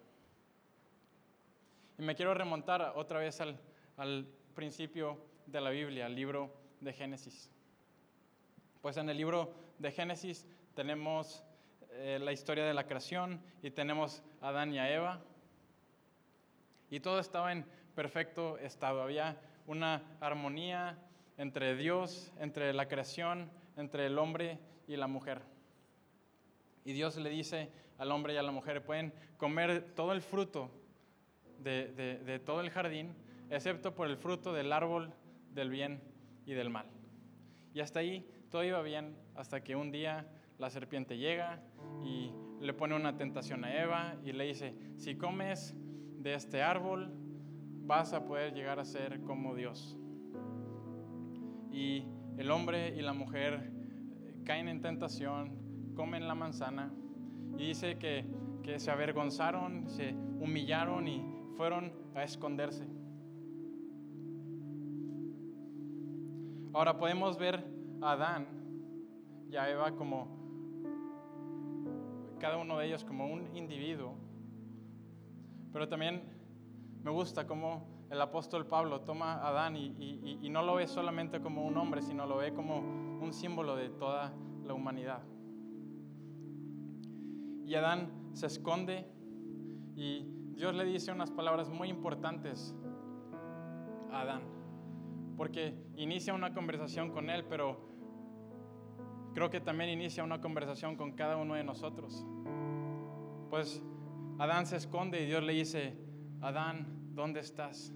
Y 1.97 2.01
me 2.01 2.13
quiero 2.13 2.33
remontar 2.33 2.91
otra 2.97 3.19
vez 3.19 3.39
al, 3.39 3.57
al 3.95 4.27
principio 4.53 5.17
de 5.45 5.61
la 5.61 5.69
Biblia, 5.69 6.07
al 6.07 6.15
libro 6.15 6.51
de 6.81 6.91
Génesis. 6.91 7.49
Pues 8.81 8.97
en 8.97 9.09
el 9.09 9.15
libro 9.15 9.53
de 9.79 9.93
Génesis 9.93 10.45
tenemos 10.73 11.41
eh, 11.91 12.19
la 12.21 12.33
historia 12.33 12.65
de 12.65 12.73
la 12.73 12.85
creación 12.85 13.41
y 13.63 13.71
tenemos 13.71 14.21
a 14.41 14.49
Adán 14.49 14.73
y 14.73 14.79
a 14.79 14.93
Eva. 14.93 15.21
Y 16.89 16.99
todo 16.99 17.19
estaba 17.19 17.53
en 17.53 17.65
perfecto 17.95 18.57
estado. 18.57 19.01
Había 19.01 19.39
una 19.65 20.03
armonía 20.19 20.97
entre 21.37 21.75
Dios, 21.75 22.31
entre 22.39 22.73
la 22.73 22.87
creación, 22.87 23.49
entre 23.77 24.05
el 24.05 24.17
hombre 24.19 24.59
y 24.87 24.95
la 24.95 25.07
mujer. 25.07 25.41
Y 26.83 26.93
Dios 26.93 27.17
le 27.17 27.29
dice 27.29 27.71
al 27.97 28.11
hombre 28.11 28.33
y 28.33 28.37
a 28.37 28.43
la 28.43 28.51
mujer, 28.51 28.83
pueden 28.83 29.13
comer 29.37 29.93
todo 29.95 30.11
el 30.11 30.21
fruto 30.21 30.69
de, 31.59 32.41
todo 32.45 32.61
el 32.61 32.69
jardín, 32.69 33.15
excepto 33.49 33.95
por 33.95 34.07
el 34.07 34.17
fruto 34.17 34.53
del 34.53 34.71
árbol 34.71 35.13
del 35.51 35.69
bien 35.69 36.01
y 36.45 36.53
del 36.53 36.69
mal. 36.69 36.85
Y 37.73 37.79
hasta 37.79 37.99
ahí 37.99 38.29
todo 38.51 38.63
iba 38.63 38.81
bien, 38.81 39.15
hasta 39.35 39.63
que 39.63 39.75
un 39.75 39.91
día 39.91 40.27
la 40.57 40.69
serpiente 40.69 41.17
llega 41.17 41.61
y 42.03 42.31
le 42.59 42.73
pone 42.73 42.95
una 42.95 43.17
tentación 43.17 43.65
a 43.65 43.81
Eva 43.81 44.15
y 44.23 44.31
le 44.31 44.45
dice, 44.45 44.75
si 44.97 45.17
comes 45.17 45.73
de 46.19 46.33
este 46.33 46.61
árbol, 46.61 47.11
vas 47.85 48.13
a 48.13 48.25
poder 48.25 48.53
llegar 48.53 48.79
a 48.79 48.85
ser 48.85 49.21
como 49.21 49.55
Dios. 49.55 49.97
Y 51.71 52.03
el 52.37 52.49
hombre 52.51 52.95
y 52.95 53.01
la 53.01 53.13
mujer 53.13 53.71
caen 54.43 54.67
en 54.67 54.81
tentación, 54.81 55.93
comen 55.95 56.27
la 56.27 56.35
manzana 56.35 56.91
y 57.57 57.67
dice 57.67 57.97
que, 57.97 58.25
que 58.63 58.79
se 58.79 58.91
avergonzaron, 58.91 59.89
se 59.89 60.13
humillaron 60.39 61.07
y 61.07 61.23
fueron 61.55 61.93
a 62.15 62.23
esconderse. 62.23 62.85
Ahora 66.73 66.97
podemos 66.97 67.37
ver 67.37 67.63
a 68.01 68.11
Adán 68.11 68.47
y 69.49 69.55
a 69.55 69.69
Eva 69.69 69.95
como 69.95 70.35
cada 72.39 72.57
uno 72.57 72.77
de 72.77 72.87
ellos 72.87 73.03
como 73.05 73.27
un 73.27 73.55
individuo, 73.55 74.15
pero 75.71 75.87
también 75.87 76.34
me 77.05 77.11
gusta 77.11 77.45
cómo 77.45 77.85
el 78.09 78.19
apóstol 78.19 78.65
Pablo 78.65 79.01
toma 79.01 79.35
a 79.35 79.49
Adán 79.49 79.75
y, 79.77 80.49
no 80.49 80.63
lo 80.63 80.75
ve 80.75 80.87
solamente 80.87 81.39
como 81.39 81.63
un 81.63 81.77
hombre, 81.77 82.01
sino 82.01 82.25
lo 82.25 82.37
ve 82.37 82.51
como 82.51 82.79
un 82.79 83.31
símbolo 83.31 83.75
de 83.75 83.89
toda 83.89 84.33
la 84.65 84.73
humanidad. 84.73 85.21
Y 87.63 87.75
Adán 87.75 88.31
se 88.33 88.47
esconde 88.47 89.05
y 89.95 90.25
Dios 90.55 90.73
le 90.73 90.83
dice 90.83 91.11
unas 91.11 91.29
palabras 91.29 91.69
muy 91.69 91.89
importantes 91.89 92.75
a 94.11 94.21
Adán. 94.21 94.41
porque 95.37 95.75
inicia 95.97 96.33
una 96.33 96.55
conversación 96.55 97.11
con 97.11 97.29
Él, 97.29 97.45
pero 97.47 97.77
creo 99.35 99.51
que 99.51 99.61
también 99.61 99.91
inicia 99.91 100.23
una 100.23 100.41
conversación 100.41 100.95
con 100.95 101.11
cada 101.11 101.37
uno 101.37 101.53
de 101.53 101.63
nosotros. 101.63 102.25
Pues 103.51 103.83
Adán 104.39 104.65
se 104.65 104.77
esconde 104.77 105.21
y 105.21 105.25
Dios 105.27 105.43
le 105.43 105.53
dice, 105.53 106.04
Adán, 106.45 106.85
¿dónde 107.15 107.39
estás? 107.39 107.91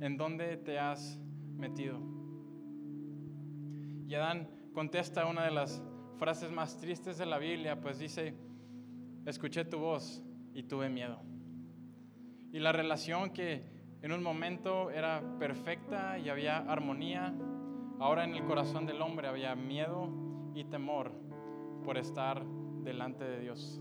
¿En 0.00 0.16
dónde 0.16 0.56
te 0.56 0.80
has 0.80 1.16
metido? 1.56 2.00
Y 4.08 4.12
Adán 4.16 4.50
contesta 4.74 5.26
una 5.26 5.44
de 5.44 5.52
las 5.52 5.80
frases 6.18 6.50
más 6.50 6.76
tristes 6.76 7.18
de 7.18 7.26
la 7.26 7.38
Biblia, 7.38 7.80
pues 7.80 8.00
dice, 8.00 8.34
escuché 9.26 9.64
tu 9.64 9.78
voz 9.78 10.24
y 10.54 10.64
tuve 10.64 10.88
miedo. 10.88 11.22
Y 12.50 12.58
la 12.58 12.72
relación 12.72 13.30
que 13.30 13.62
en 14.02 14.10
un 14.10 14.24
momento 14.24 14.90
era 14.90 15.22
perfecta 15.38 16.18
y 16.18 16.28
había 16.28 16.56
armonía, 16.58 17.32
ahora 18.00 18.24
en 18.24 18.34
el 18.34 18.42
corazón 18.42 18.86
del 18.86 19.00
hombre 19.00 19.28
había 19.28 19.54
miedo 19.54 20.10
y 20.52 20.64
temor 20.64 21.12
por 21.84 21.96
estar 21.96 22.44
delante 22.82 23.22
de 23.22 23.38
Dios. 23.38 23.80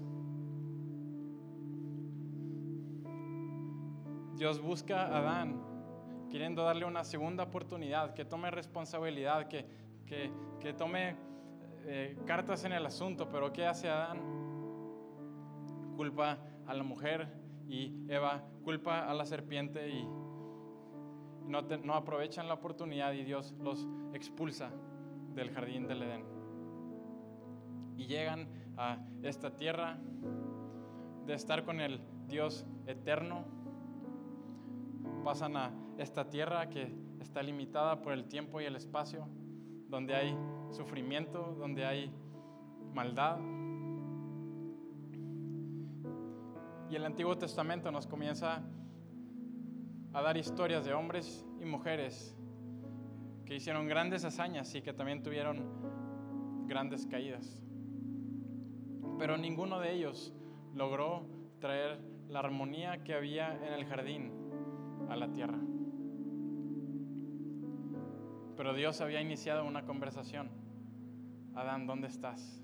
Dios 4.36 4.62
busca 4.62 5.04
a 5.04 5.18
Adán 5.18 5.62
queriendo 6.30 6.64
darle 6.64 6.86
una 6.86 7.04
segunda 7.04 7.44
oportunidad, 7.44 8.14
que 8.14 8.26
tome 8.26 8.52
responsabilidad, 8.52 9.48
que, 9.48 9.66
que, 10.06 10.74
tome 10.74 11.16
eh, 11.86 12.18
cartas 12.26 12.66
en 12.66 12.74
el 12.74 12.86
asunto, 12.86 13.30
pero 13.30 13.54
¿qué 13.54 13.66
hace 13.66 13.90
Adán? 13.90 14.20
Culpa 15.96 16.38
a 16.68 16.74
la 16.74 16.84
mujer 16.84 17.28
y 17.68 17.94
Eva 18.10 18.44
culpa 18.66 19.10
a 19.10 19.14
la 19.14 19.26
serpiente 19.26 19.88
y 19.90 20.04
no, 21.48 21.62
no 21.62 21.94
aprovechan 21.94 22.48
la 22.48 22.56
oportunidad 22.56 23.14
y 23.14 23.24
Dios 23.24 23.54
los 23.62 23.88
expulsa 24.14 24.72
del 25.36 25.52
jardín 25.52 25.88
del 25.88 26.02
Edén. 26.02 26.26
Y 27.96 28.08
llegan 28.08 28.50
a 28.76 28.98
esta 29.24 29.56
tierra 29.56 29.98
de 31.26 31.34
estar 31.34 31.64
con 31.64 31.80
el 31.80 32.02
Dios 32.28 32.66
eterno, 32.88 33.46
pasan 35.26 35.58
a 35.58 35.74
esta 35.98 36.30
tierra 36.30 36.70
que 36.70 36.96
está 37.20 37.42
limitada 37.42 38.00
por 38.04 38.14
el 38.14 38.28
tiempo 38.28 38.62
y 38.62 38.66
el 38.66 38.76
espacio, 38.76 39.28
donde 39.90 40.14
hay 40.14 40.38
sufrimiento, 40.70 41.56
donde 41.58 41.84
hay 41.84 42.14
maldad. 42.94 43.40
Y 46.92 46.96
el 46.96 47.04
Antiguo 47.04 47.36
Testamento 47.40 47.92
nos 47.92 48.06
comienza 48.06 48.62
a 50.14 50.22
dar 50.22 50.38
historias 50.38 50.86
de 50.86 50.94
hombres 50.94 51.44
y 51.60 51.66
mujeres 51.66 52.38
que 53.48 53.56
hicieron 53.56 53.88
grandes 53.88 54.24
hazañas 54.26 54.76
y 54.76 54.84
que 54.84 54.94
también 54.94 55.24
tuvieron 55.24 56.68
grandes 56.68 57.08
caídas. 57.08 57.60
Pero 59.18 59.38
ninguno 59.38 59.80
de 59.80 59.92
ellos 59.92 60.36
logró 60.76 61.26
traer 61.60 62.00
la 62.30 62.42
armonía 62.42 63.04
que 63.04 63.16
había 63.16 63.56
en 63.66 63.74
el 63.74 63.86
jardín 63.86 64.35
a 65.10 65.16
la 65.16 65.32
tierra. 65.32 65.60
Pero 68.58 68.74
Dios 68.74 69.02
había 69.02 69.22
iniciado 69.22 69.66
una 69.66 69.86
conversación. 69.86 70.50
Adán, 71.56 71.88
¿dónde 71.88 72.08
estás? 72.08 72.62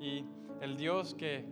Y 0.00 0.24
el 0.60 0.76
Dios 0.76 1.14
que 1.14 1.46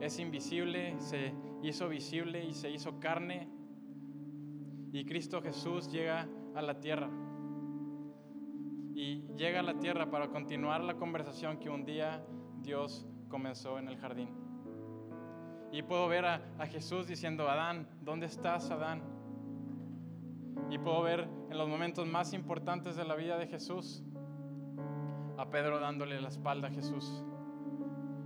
es 0.00 0.18
invisible 0.18 0.96
se 0.98 1.34
hizo 1.62 1.88
visible 1.88 2.44
y 2.44 2.54
se 2.54 2.70
hizo 2.70 2.98
carne. 3.00 3.48
Y 4.92 5.04
Cristo 5.04 5.42
Jesús 5.42 5.90
llega 5.90 6.28
a 6.54 6.62
la 6.62 6.80
tierra. 6.80 7.10
Y 8.94 9.22
llega 9.36 9.60
a 9.60 9.62
la 9.62 9.78
tierra 9.78 10.10
para 10.10 10.28
continuar 10.28 10.82
la 10.82 10.96
conversación 10.96 11.58
que 11.58 11.68
un 11.68 11.84
día 11.84 12.24
Dios 12.62 13.06
comenzó 13.28 13.78
en 13.78 13.88
el 13.88 13.98
jardín. 13.98 14.45
Y 15.76 15.82
puedo 15.82 16.08
ver 16.08 16.24
a, 16.24 16.66
Jesús 16.68 17.06
diciendo, 17.06 17.50
Adán, 17.50 17.86
¿dónde 18.00 18.24
estás, 18.24 18.70
Adán? 18.70 19.02
Y 20.70 20.78
puedo 20.78 21.02
ver 21.02 21.28
en 21.50 21.58
los 21.58 21.68
momentos 21.68 22.06
más 22.06 22.32
importantes 22.32 22.96
de 22.96 23.04
la 23.04 23.14
vida 23.14 23.36
de 23.36 23.46
Jesús 23.46 24.02
a 25.36 25.50
Pedro 25.50 25.78
dándole 25.78 26.18
la 26.18 26.28
espalda 26.28 26.68
a 26.68 26.70
Jesús. 26.70 27.22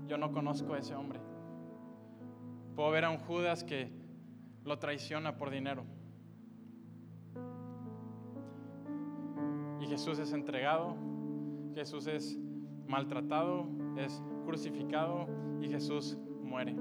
Yo 0.06 0.16
no 0.16 0.30
conozco 0.30 0.74
a 0.74 0.78
ese 0.78 0.94
hombre. 0.94 1.18
Puedo 2.76 2.92
ver 2.92 3.04
a 3.04 3.10
un 3.10 3.18
Judas 3.18 3.64
que 3.64 3.90
lo 4.64 4.78
traiciona 4.78 5.36
por 5.36 5.50
dinero. 5.50 5.82
Y 9.80 9.88
Jesús 9.88 10.20
es 10.20 10.32
entregado, 10.32 10.96
Jesús 11.74 12.06
es 12.06 12.38
maltratado, 12.86 13.66
es 13.96 14.22
crucificado 14.44 15.26
y 15.60 15.68
Jesús 15.68 16.16
muere. 16.44 16.76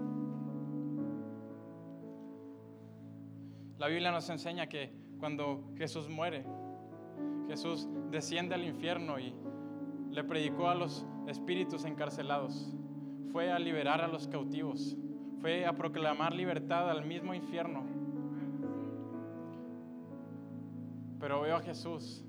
La 3.80 3.88
Biblia 3.88 4.12
nos 4.12 4.30
enseña 4.30 4.68
que 4.68 4.92
cuando 5.20 5.72
Jesús 5.78 6.10
muere, 6.10 6.46
Jesús 7.48 7.88
desciende 8.12 8.54
al 8.54 8.66
infierno 8.66 9.18
y 9.18 9.34
le 10.12 10.22
predicó 10.26 10.68
a 10.68 10.76
los 10.76 11.08
espíritus 11.28 11.86
encarcelados, 11.86 12.76
fue 13.32 13.50
a 13.54 13.58
liberar 13.58 14.02
a 14.02 14.10
los 14.10 14.28
cautivos, 14.28 14.98
fue 15.40 15.66
a 15.66 15.72
proclamar 15.72 16.34
libertad 16.34 16.90
al 16.90 17.06
mismo 17.06 17.34
infierno. 17.34 17.86
Pero 21.22 21.40
veo 21.40 21.56
a 21.56 21.62
Jesús 21.62 22.26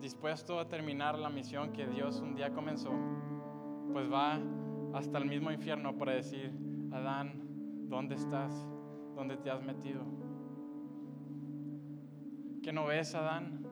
dispuesto 0.00 0.58
a 0.58 0.66
terminar 0.66 1.18
la 1.18 1.28
misión 1.28 1.74
que 1.74 1.86
Dios 1.86 2.20
un 2.22 2.34
día 2.34 2.54
comenzó, 2.54 2.90
pues 3.92 4.10
va 4.10 4.40
hasta 4.94 5.18
el 5.18 5.26
mismo 5.26 5.52
infierno 5.52 5.98
para 5.98 6.12
decir, 6.12 6.52
Adán, 6.90 7.88
¿dónde 7.90 8.14
estás? 8.14 8.75
¿Dónde 9.16 9.38
te 9.38 9.50
has 9.50 9.62
metido? 9.62 10.02
¿Qué 12.62 12.70
no 12.70 12.84
ves, 12.84 13.14
Adán? 13.14 13.66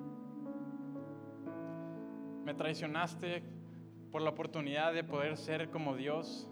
Me 2.47 2.55
traicionaste 2.55 3.43
por 4.11 4.23
la 4.23 4.31
oportunidad 4.31 4.95
de 4.95 5.05
poder 5.05 5.37
ser 5.37 5.69
como 5.69 5.97
Dios. 5.97 6.49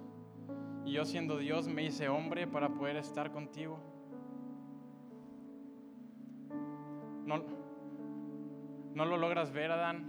Y 0.85 0.93
yo 0.93 1.07
siendo 1.07 1.39
Dios 1.39 1.69
me 1.69 1.85
hice 1.85 2.11
hombre 2.11 2.47
para 2.47 2.69
poder 2.69 2.97
estar 2.97 3.33
contigo. 3.33 3.81
No, 7.25 7.43
no 8.95 9.05
lo 9.07 9.17
logras 9.17 9.53
ver, 9.53 9.71
Adán. 9.71 10.05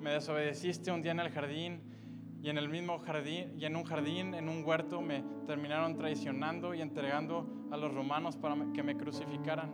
Me 0.00 0.10
desobedeciste 0.10 0.90
un 0.90 1.00
día 1.00 1.12
en 1.12 1.20
el 1.20 1.30
jardín 1.30 1.87
y 2.40 2.50
en 2.50 2.58
el 2.58 2.68
mismo 2.68 2.98
jardín 2.98 3.52
y 3.58 3.64
en 3.64 3.76
un 3.76 3.84
jardín, 3.84 4.34
en 4.34 4.48
un 4.48 4.64
huerto, 4.64 5.00
me 5.00 5.24
terminaron 5.46 5.96
traicionando 5.96 6.74
y 6.74 6.80
entregando 6.80 7.46
a 7.70 7.76
los 7.76 7.92
romanos 7.92 8.36
para 8.36 8.56
que 8.72 8.82
me 8.82 8.96
crucificaran. 8.96 9.72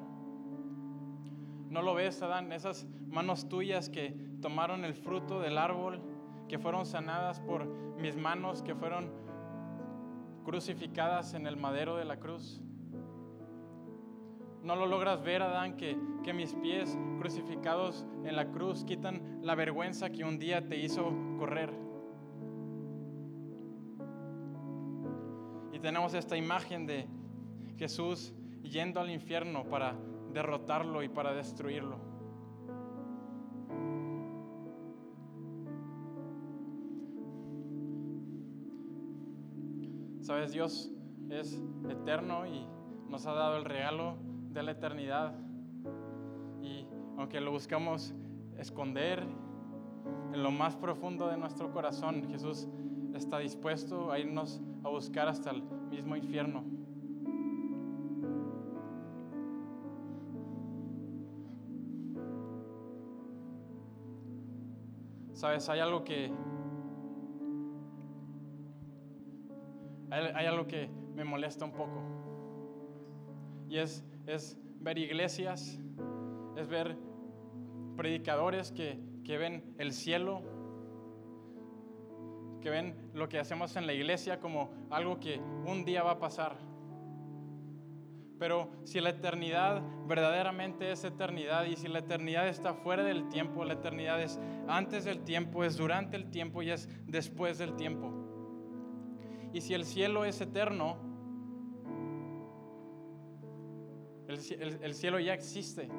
¿No 1.69 1.83
lo 1.83 1.95
ves, 1.95 2.23
Adán? 2.23 2.53
Esas 2.53 2.87
manos 3.09 3.49
tuyas 3.49 3.89
que 3.91 4.15
tomaron 4.41 4.85
el 4.85 4.95
fruto 4.95 5.41
del 5.41 5.59
árbol, 5.59 6.01
que 6.49 6.59
fueron 6.59 6.87
sanadas 6.87 7.41
por 7.41 7.67
mis 7.99 8.17
manos, 8.17 8.63
que 8.63 8.75
fueron 8.75 9.11
crucificadas 10.45 11.35
en 11.35 11.47
el 11.47 11.57
madero 11.57 11.97
de 11.97 12.05
la 12.05 12.19
cruz. 12.19 12.63
No 14.63 14.77
lo 14.77 14.87
logras 14.87 15.23
ver, 15.23 15.43
Adán, 15.43 15.77
que, 15.77 15.99
que 16.23 16.33
mis 16.33 16.55
pies 16.55 16.97
crucificados 17.19 18.07
en 18.25 18.37
la 18.37 18.51
cruz 18.51 18.85
quitan 18.85 19.41
la 19.43 19.55
vergüenza 19.55 20.11
que 20.11 20.25
un 20.25 20.39
día 20.39 20.67
te 20.67 20.79
hizo 20.79 21.13
correr. 21.39 21.84
Tenemos 25.85 26.15
esta 26.15 26.35
imagen 26.35 26.87
de 26.87 27.07
Jesús 27.77 28.33
yendo 28.63 29.01
al 29.01 29.11
infierno 29.11 29.65
para 29.65 29.95
derrotarlo 30.33 31.03
y 31.03 31.11
para 31.11 31.35
destruirlo. 31.35 31.99
Sabes, 40.23 40.53
Dios 40.53 40.91
es 41.29 41.63
eterno 41.91 42.47
y 42.47 42.67
nos 43.11 43.27
ha 43.27 43.35
dado 43.35 43.59
el 43.59 43.67
regalo 43.67 44.17
de 44.53 44.63
la 44.63 44.71
eternidad. 44.71 45.35
Y 46.63 46.87
aunque 47.19 47.43
lo 47.43 47.51
buscamos 47.51 48.15
esconder 48.57 49.23
en 50.33 50.43
lo 50.43 50.51
más 50.51 50.77
profundo 50.77 51.29
de 51.29 51.37
nuestro 51.37 51.71
corazón, 51.71 52.27
Jesús 52.31 52.69
está 53.15 53.39
dispuesto 53.39 54.11
a 54.11 54.19
irnos 54.19 54.63
a 54.83 54.89
buscar 54.89 55.29
hasta 55.29 55.51
el 55.51 55.63
mismo 55.95 56.17
infierno. 56.17 56.65
Sabes, 65.33 65.69
hay 65.69 65.81
algo 65.81 66.05
que 66.05 66.33
hay, 70.11 70.47
algo 70.47 70.67
que 70.67 70.89
me 71.15 71.25
molesta 71.25 71.65
un 71.65 71.73
poco. 71.73 72.03
Y 73.69 73.79
es, 73.79 74.05
es 74.27 74.59
ver 74.81 74.99
iglesias, 74.99 75.81
es 76.57 76.69
ver 76.69 76.97
predicadores 77.97 78.71
que, 78.71 79.01
que 79.25 79.39
ven 79.39 79.75
el 79.79 79.93
cielo, 79.93 80.43
que 82.65 82.71
ven 82.71 82.95
lo 83.13 83.29
que 83.29 83.39
hacemos 83.39 83.77
en 83.77 83.87
la 83.87 83.93
iglesia 83.93 84.41
como 84.41 84.71
algo 84.89 85.21
que 85.21 85.39
un 85.67 85.85
día 85.85 86.03
va 86.03 86.13
a 86.13 86.19
pasar. 86.19 86.57
Pero 88.39 88.71
si 88.85 89.01
la 89.01 89.11
eternidad 89.11 89.83
verdaderamente 90.09 90.91
es 90.91 91.05
eternidad 91.05 91.67
y 91.67 91.77
si 91.77 91.89
la 91.89 91.99
eternidad 91.99 92.49
está 92.49 92.73
fuera 92.73 93.05
del 93.05 93.29
tiempo, 93.29 93.67
la 93.67 93.75
eternidad 93.75 94.23
es 94.23 94.41
antes 94.67 95.05
del 95.05 95.25
tiempo, 95.25 95.63
es 95.63 95.77
durante 95.77 96.17
el 96.17 96.31
tiempo 96.31 96.63
y 96.63 96.71
es 96.71 96.89
después 97.07 97.59
del 97.59 97.77
tiempo. 97.77 98.11
Y 99.53 99.61
si 99.61 99.75
el 99.75 99.85
cielo 99.85 100.25
es 100.25 100.41
eterno, 100.41 100.97
el, 104.27 104.95
cielo 104.95 105.21
ya 105.21 105.35
existe. 105.35 105.91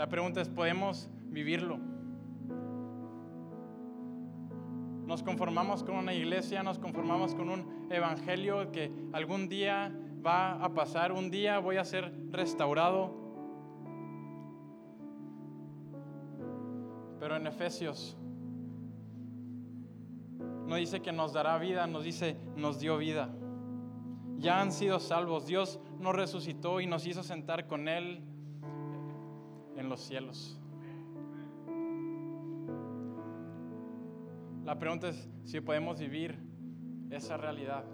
La 0.00 0.08
pregunta 0.08 0.40
es, 0.40 0.48
¿podemos 0.48 1.10
vivirlo? 1.24 1.78
Nos 5.04 5.22
conformamos 5.22 5.84
con 5.84 5.96
una 5.96 6.14
iglesia, 6.14 6.62
nos 6.62 6.78
conformamos 6.78 7.34
con 7.34 7.50
un 7.50 7.86
evangelio 7.90 8.72
que 8.72 8.90
algún 9.12 9.50
día 9.50 9.94
va 10.24 10.52
a 10.52 10.72
pasar, 10.72 11.12
un 11.12 11.30
día 11.30 11.58
voy 11.58 11.76
a 11.76 11.84
ser 11.84 12.14
restaurado. 12.30 13.14
Pero 17.18 17.36
en 17.36 17.46
Efesios 17.46 18.16
no 20.66 20.76
dice 20.76 21.02
que 21.02 21.12
nos 21.12 21.34
dará 21.34 21.58
vida, 21.58 21.86
nos 21.86 22.04
dice 22.04 22.38
nos 22.56 22.80
dio 22.80 22.96
vida. 22.96 23.28
Ya 24.38 24.62
han 24.62 24.72
sido 24.72 24.98
salvos. 24.98 25.46
Dios 25.46 25.78
nos 25.98 26.16
resucitó 26.16 26.80
y 26.80 26.86
nos 26.86 27.06
hizo 27.06 27.22
sentar 27.22 27.66
con 27.66 27.86
Él 27.86 28.29
en 29.80 29.88
los 29.88 30.00
cielos. 30.00 30.58
La 34.64 34.78
pregunta 34.78 35.08
es 35.08 35.28
si 35.44 35.60
podemos 35.60 35.98
vivir 35.98 36.38
esa 37.10 37.36
realidad, 37.36 37.84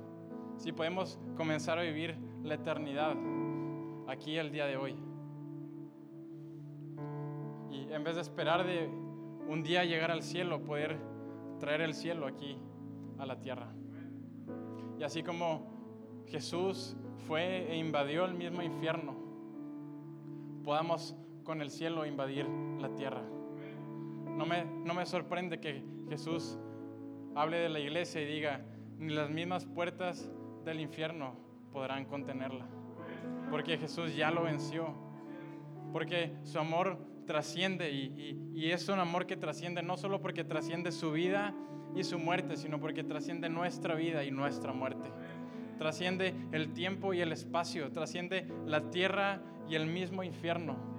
si 0.57 0.72
podemos 0.72 1.18
comenzar 1.37 1.79
a 1.79 1.83
vivir 1.83 2.16
la 2.42 2.55
eternidad 2.55 3.14
aquí 4.09 4.37
el 4.37 4.51
día 4.51 4.66
de 4.66 4.77
hoy. 4.77 4.96
Y 7.70 7.92
en 7.92 8.05
vez 8.05 8.16
de 8.16 8.22
esperar 8.22 8.66
de 8.66 8.88
un 9.49 9.62
día 9.62 9.85
llegar 9.85 10.11
al 10.11 10.22
cielo, 10.22 10.62
poder 10.64 10.99
traer 11.61 11.81
el 11.81 11.94
cielo 11.94 12.27
aquí 12.27 12.59
a 13.18 13.27
la 13.27 13.38
tierra. 13.38 13.72
Y 14.99 15.05
así 15.05 15.22
como 15.22 16.25
Jesús 16.27 16.96
fue 17.27 17.70
e 17.70 17.77
invadió 17.79 18.25
el 18.25 18.35
mismo 18.35 18.61
infierno, 18.61 19.14
podamos 20.64 21.16
con 21.47 21.63
el 21.63 21.71
cielo 21.71 22.05
invadir 22.05 22.47
la 22.81 22.95
tierra. 22.95 23.23
No 24.37 24.45
me, 24.45 24.65
no 24.65 24.93
me 24.93 25.07
sorprende 25.07 25.61
que 25.61 25.83
Jesús 26.11 26.59
hable 27.35 27.59
de 27.59 27.69
la 27.69 27.79
iglesia 27.79 28.21
y 28.21 28.27
diga, 28.27 28.61
ni 28.99 29.15
las 29.15 29.31
mismas 29.31 29.65
puertas 29.65 30.31
del 30.65 30.81
infierno 30.81 31.37
podrán 31.73 32.05
contenerla. 32.05 32.67
Porque 33.51 33.79
Jesús 33.79 34.15
ya 34.15 34.31
lo 34.31 34.43
venció. 34.43 34.93
Porque 35.93 36.37
su 36.43 36.59
amor 36.59 36.99
trasciende 37.27 37.91
y, 37.91 38.53
y, 38.55 38.71
es 38.71 38.89
un 38.89 38.99
amor 38.99 39.27
que 39.27 39.37
trasciende 39.37 39.83
no 39.83 39.97
solo 39.97 40.21
porque 40.21 40.45
trasciende 40.45 40.93
su 40.93 41.13
vida 41.13 41.55
y 41.95 42.05
su 42.05 42.19
muerte, 42.19 42.57
sino 42.57 42.81
porque 42.81 43.05
trasciende 43.05 43.49
nuestra 43.49 43.95
vida 43.95 44.25
y 44.25 44.31
nuestra 44.31 44.73
muerte. 44.73 45.11
Trasciende 45.79 46.35
el 46.53 46.73
tiempo 46.73 47.15
y 47.15 47.21
el 47.21 47.33
espacio, 47.33 47.91
trasciende 47.93 48.47
la 48.65 48.91
tierra 48.91 49.41
y 49.69 49.75
el 49.75 49.87
mismo 49.87 50.23
infierno. 50.23 50.96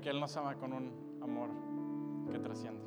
Porque 0.00 0.08
Él 0.08 0.18
nos 0.18 0.34
ama 0.38 0.54
con 0.54 0.72
un 0.72 1.18
amor 1.20 1.50
que 2.32 2.38
trasciende. 2.38 2.80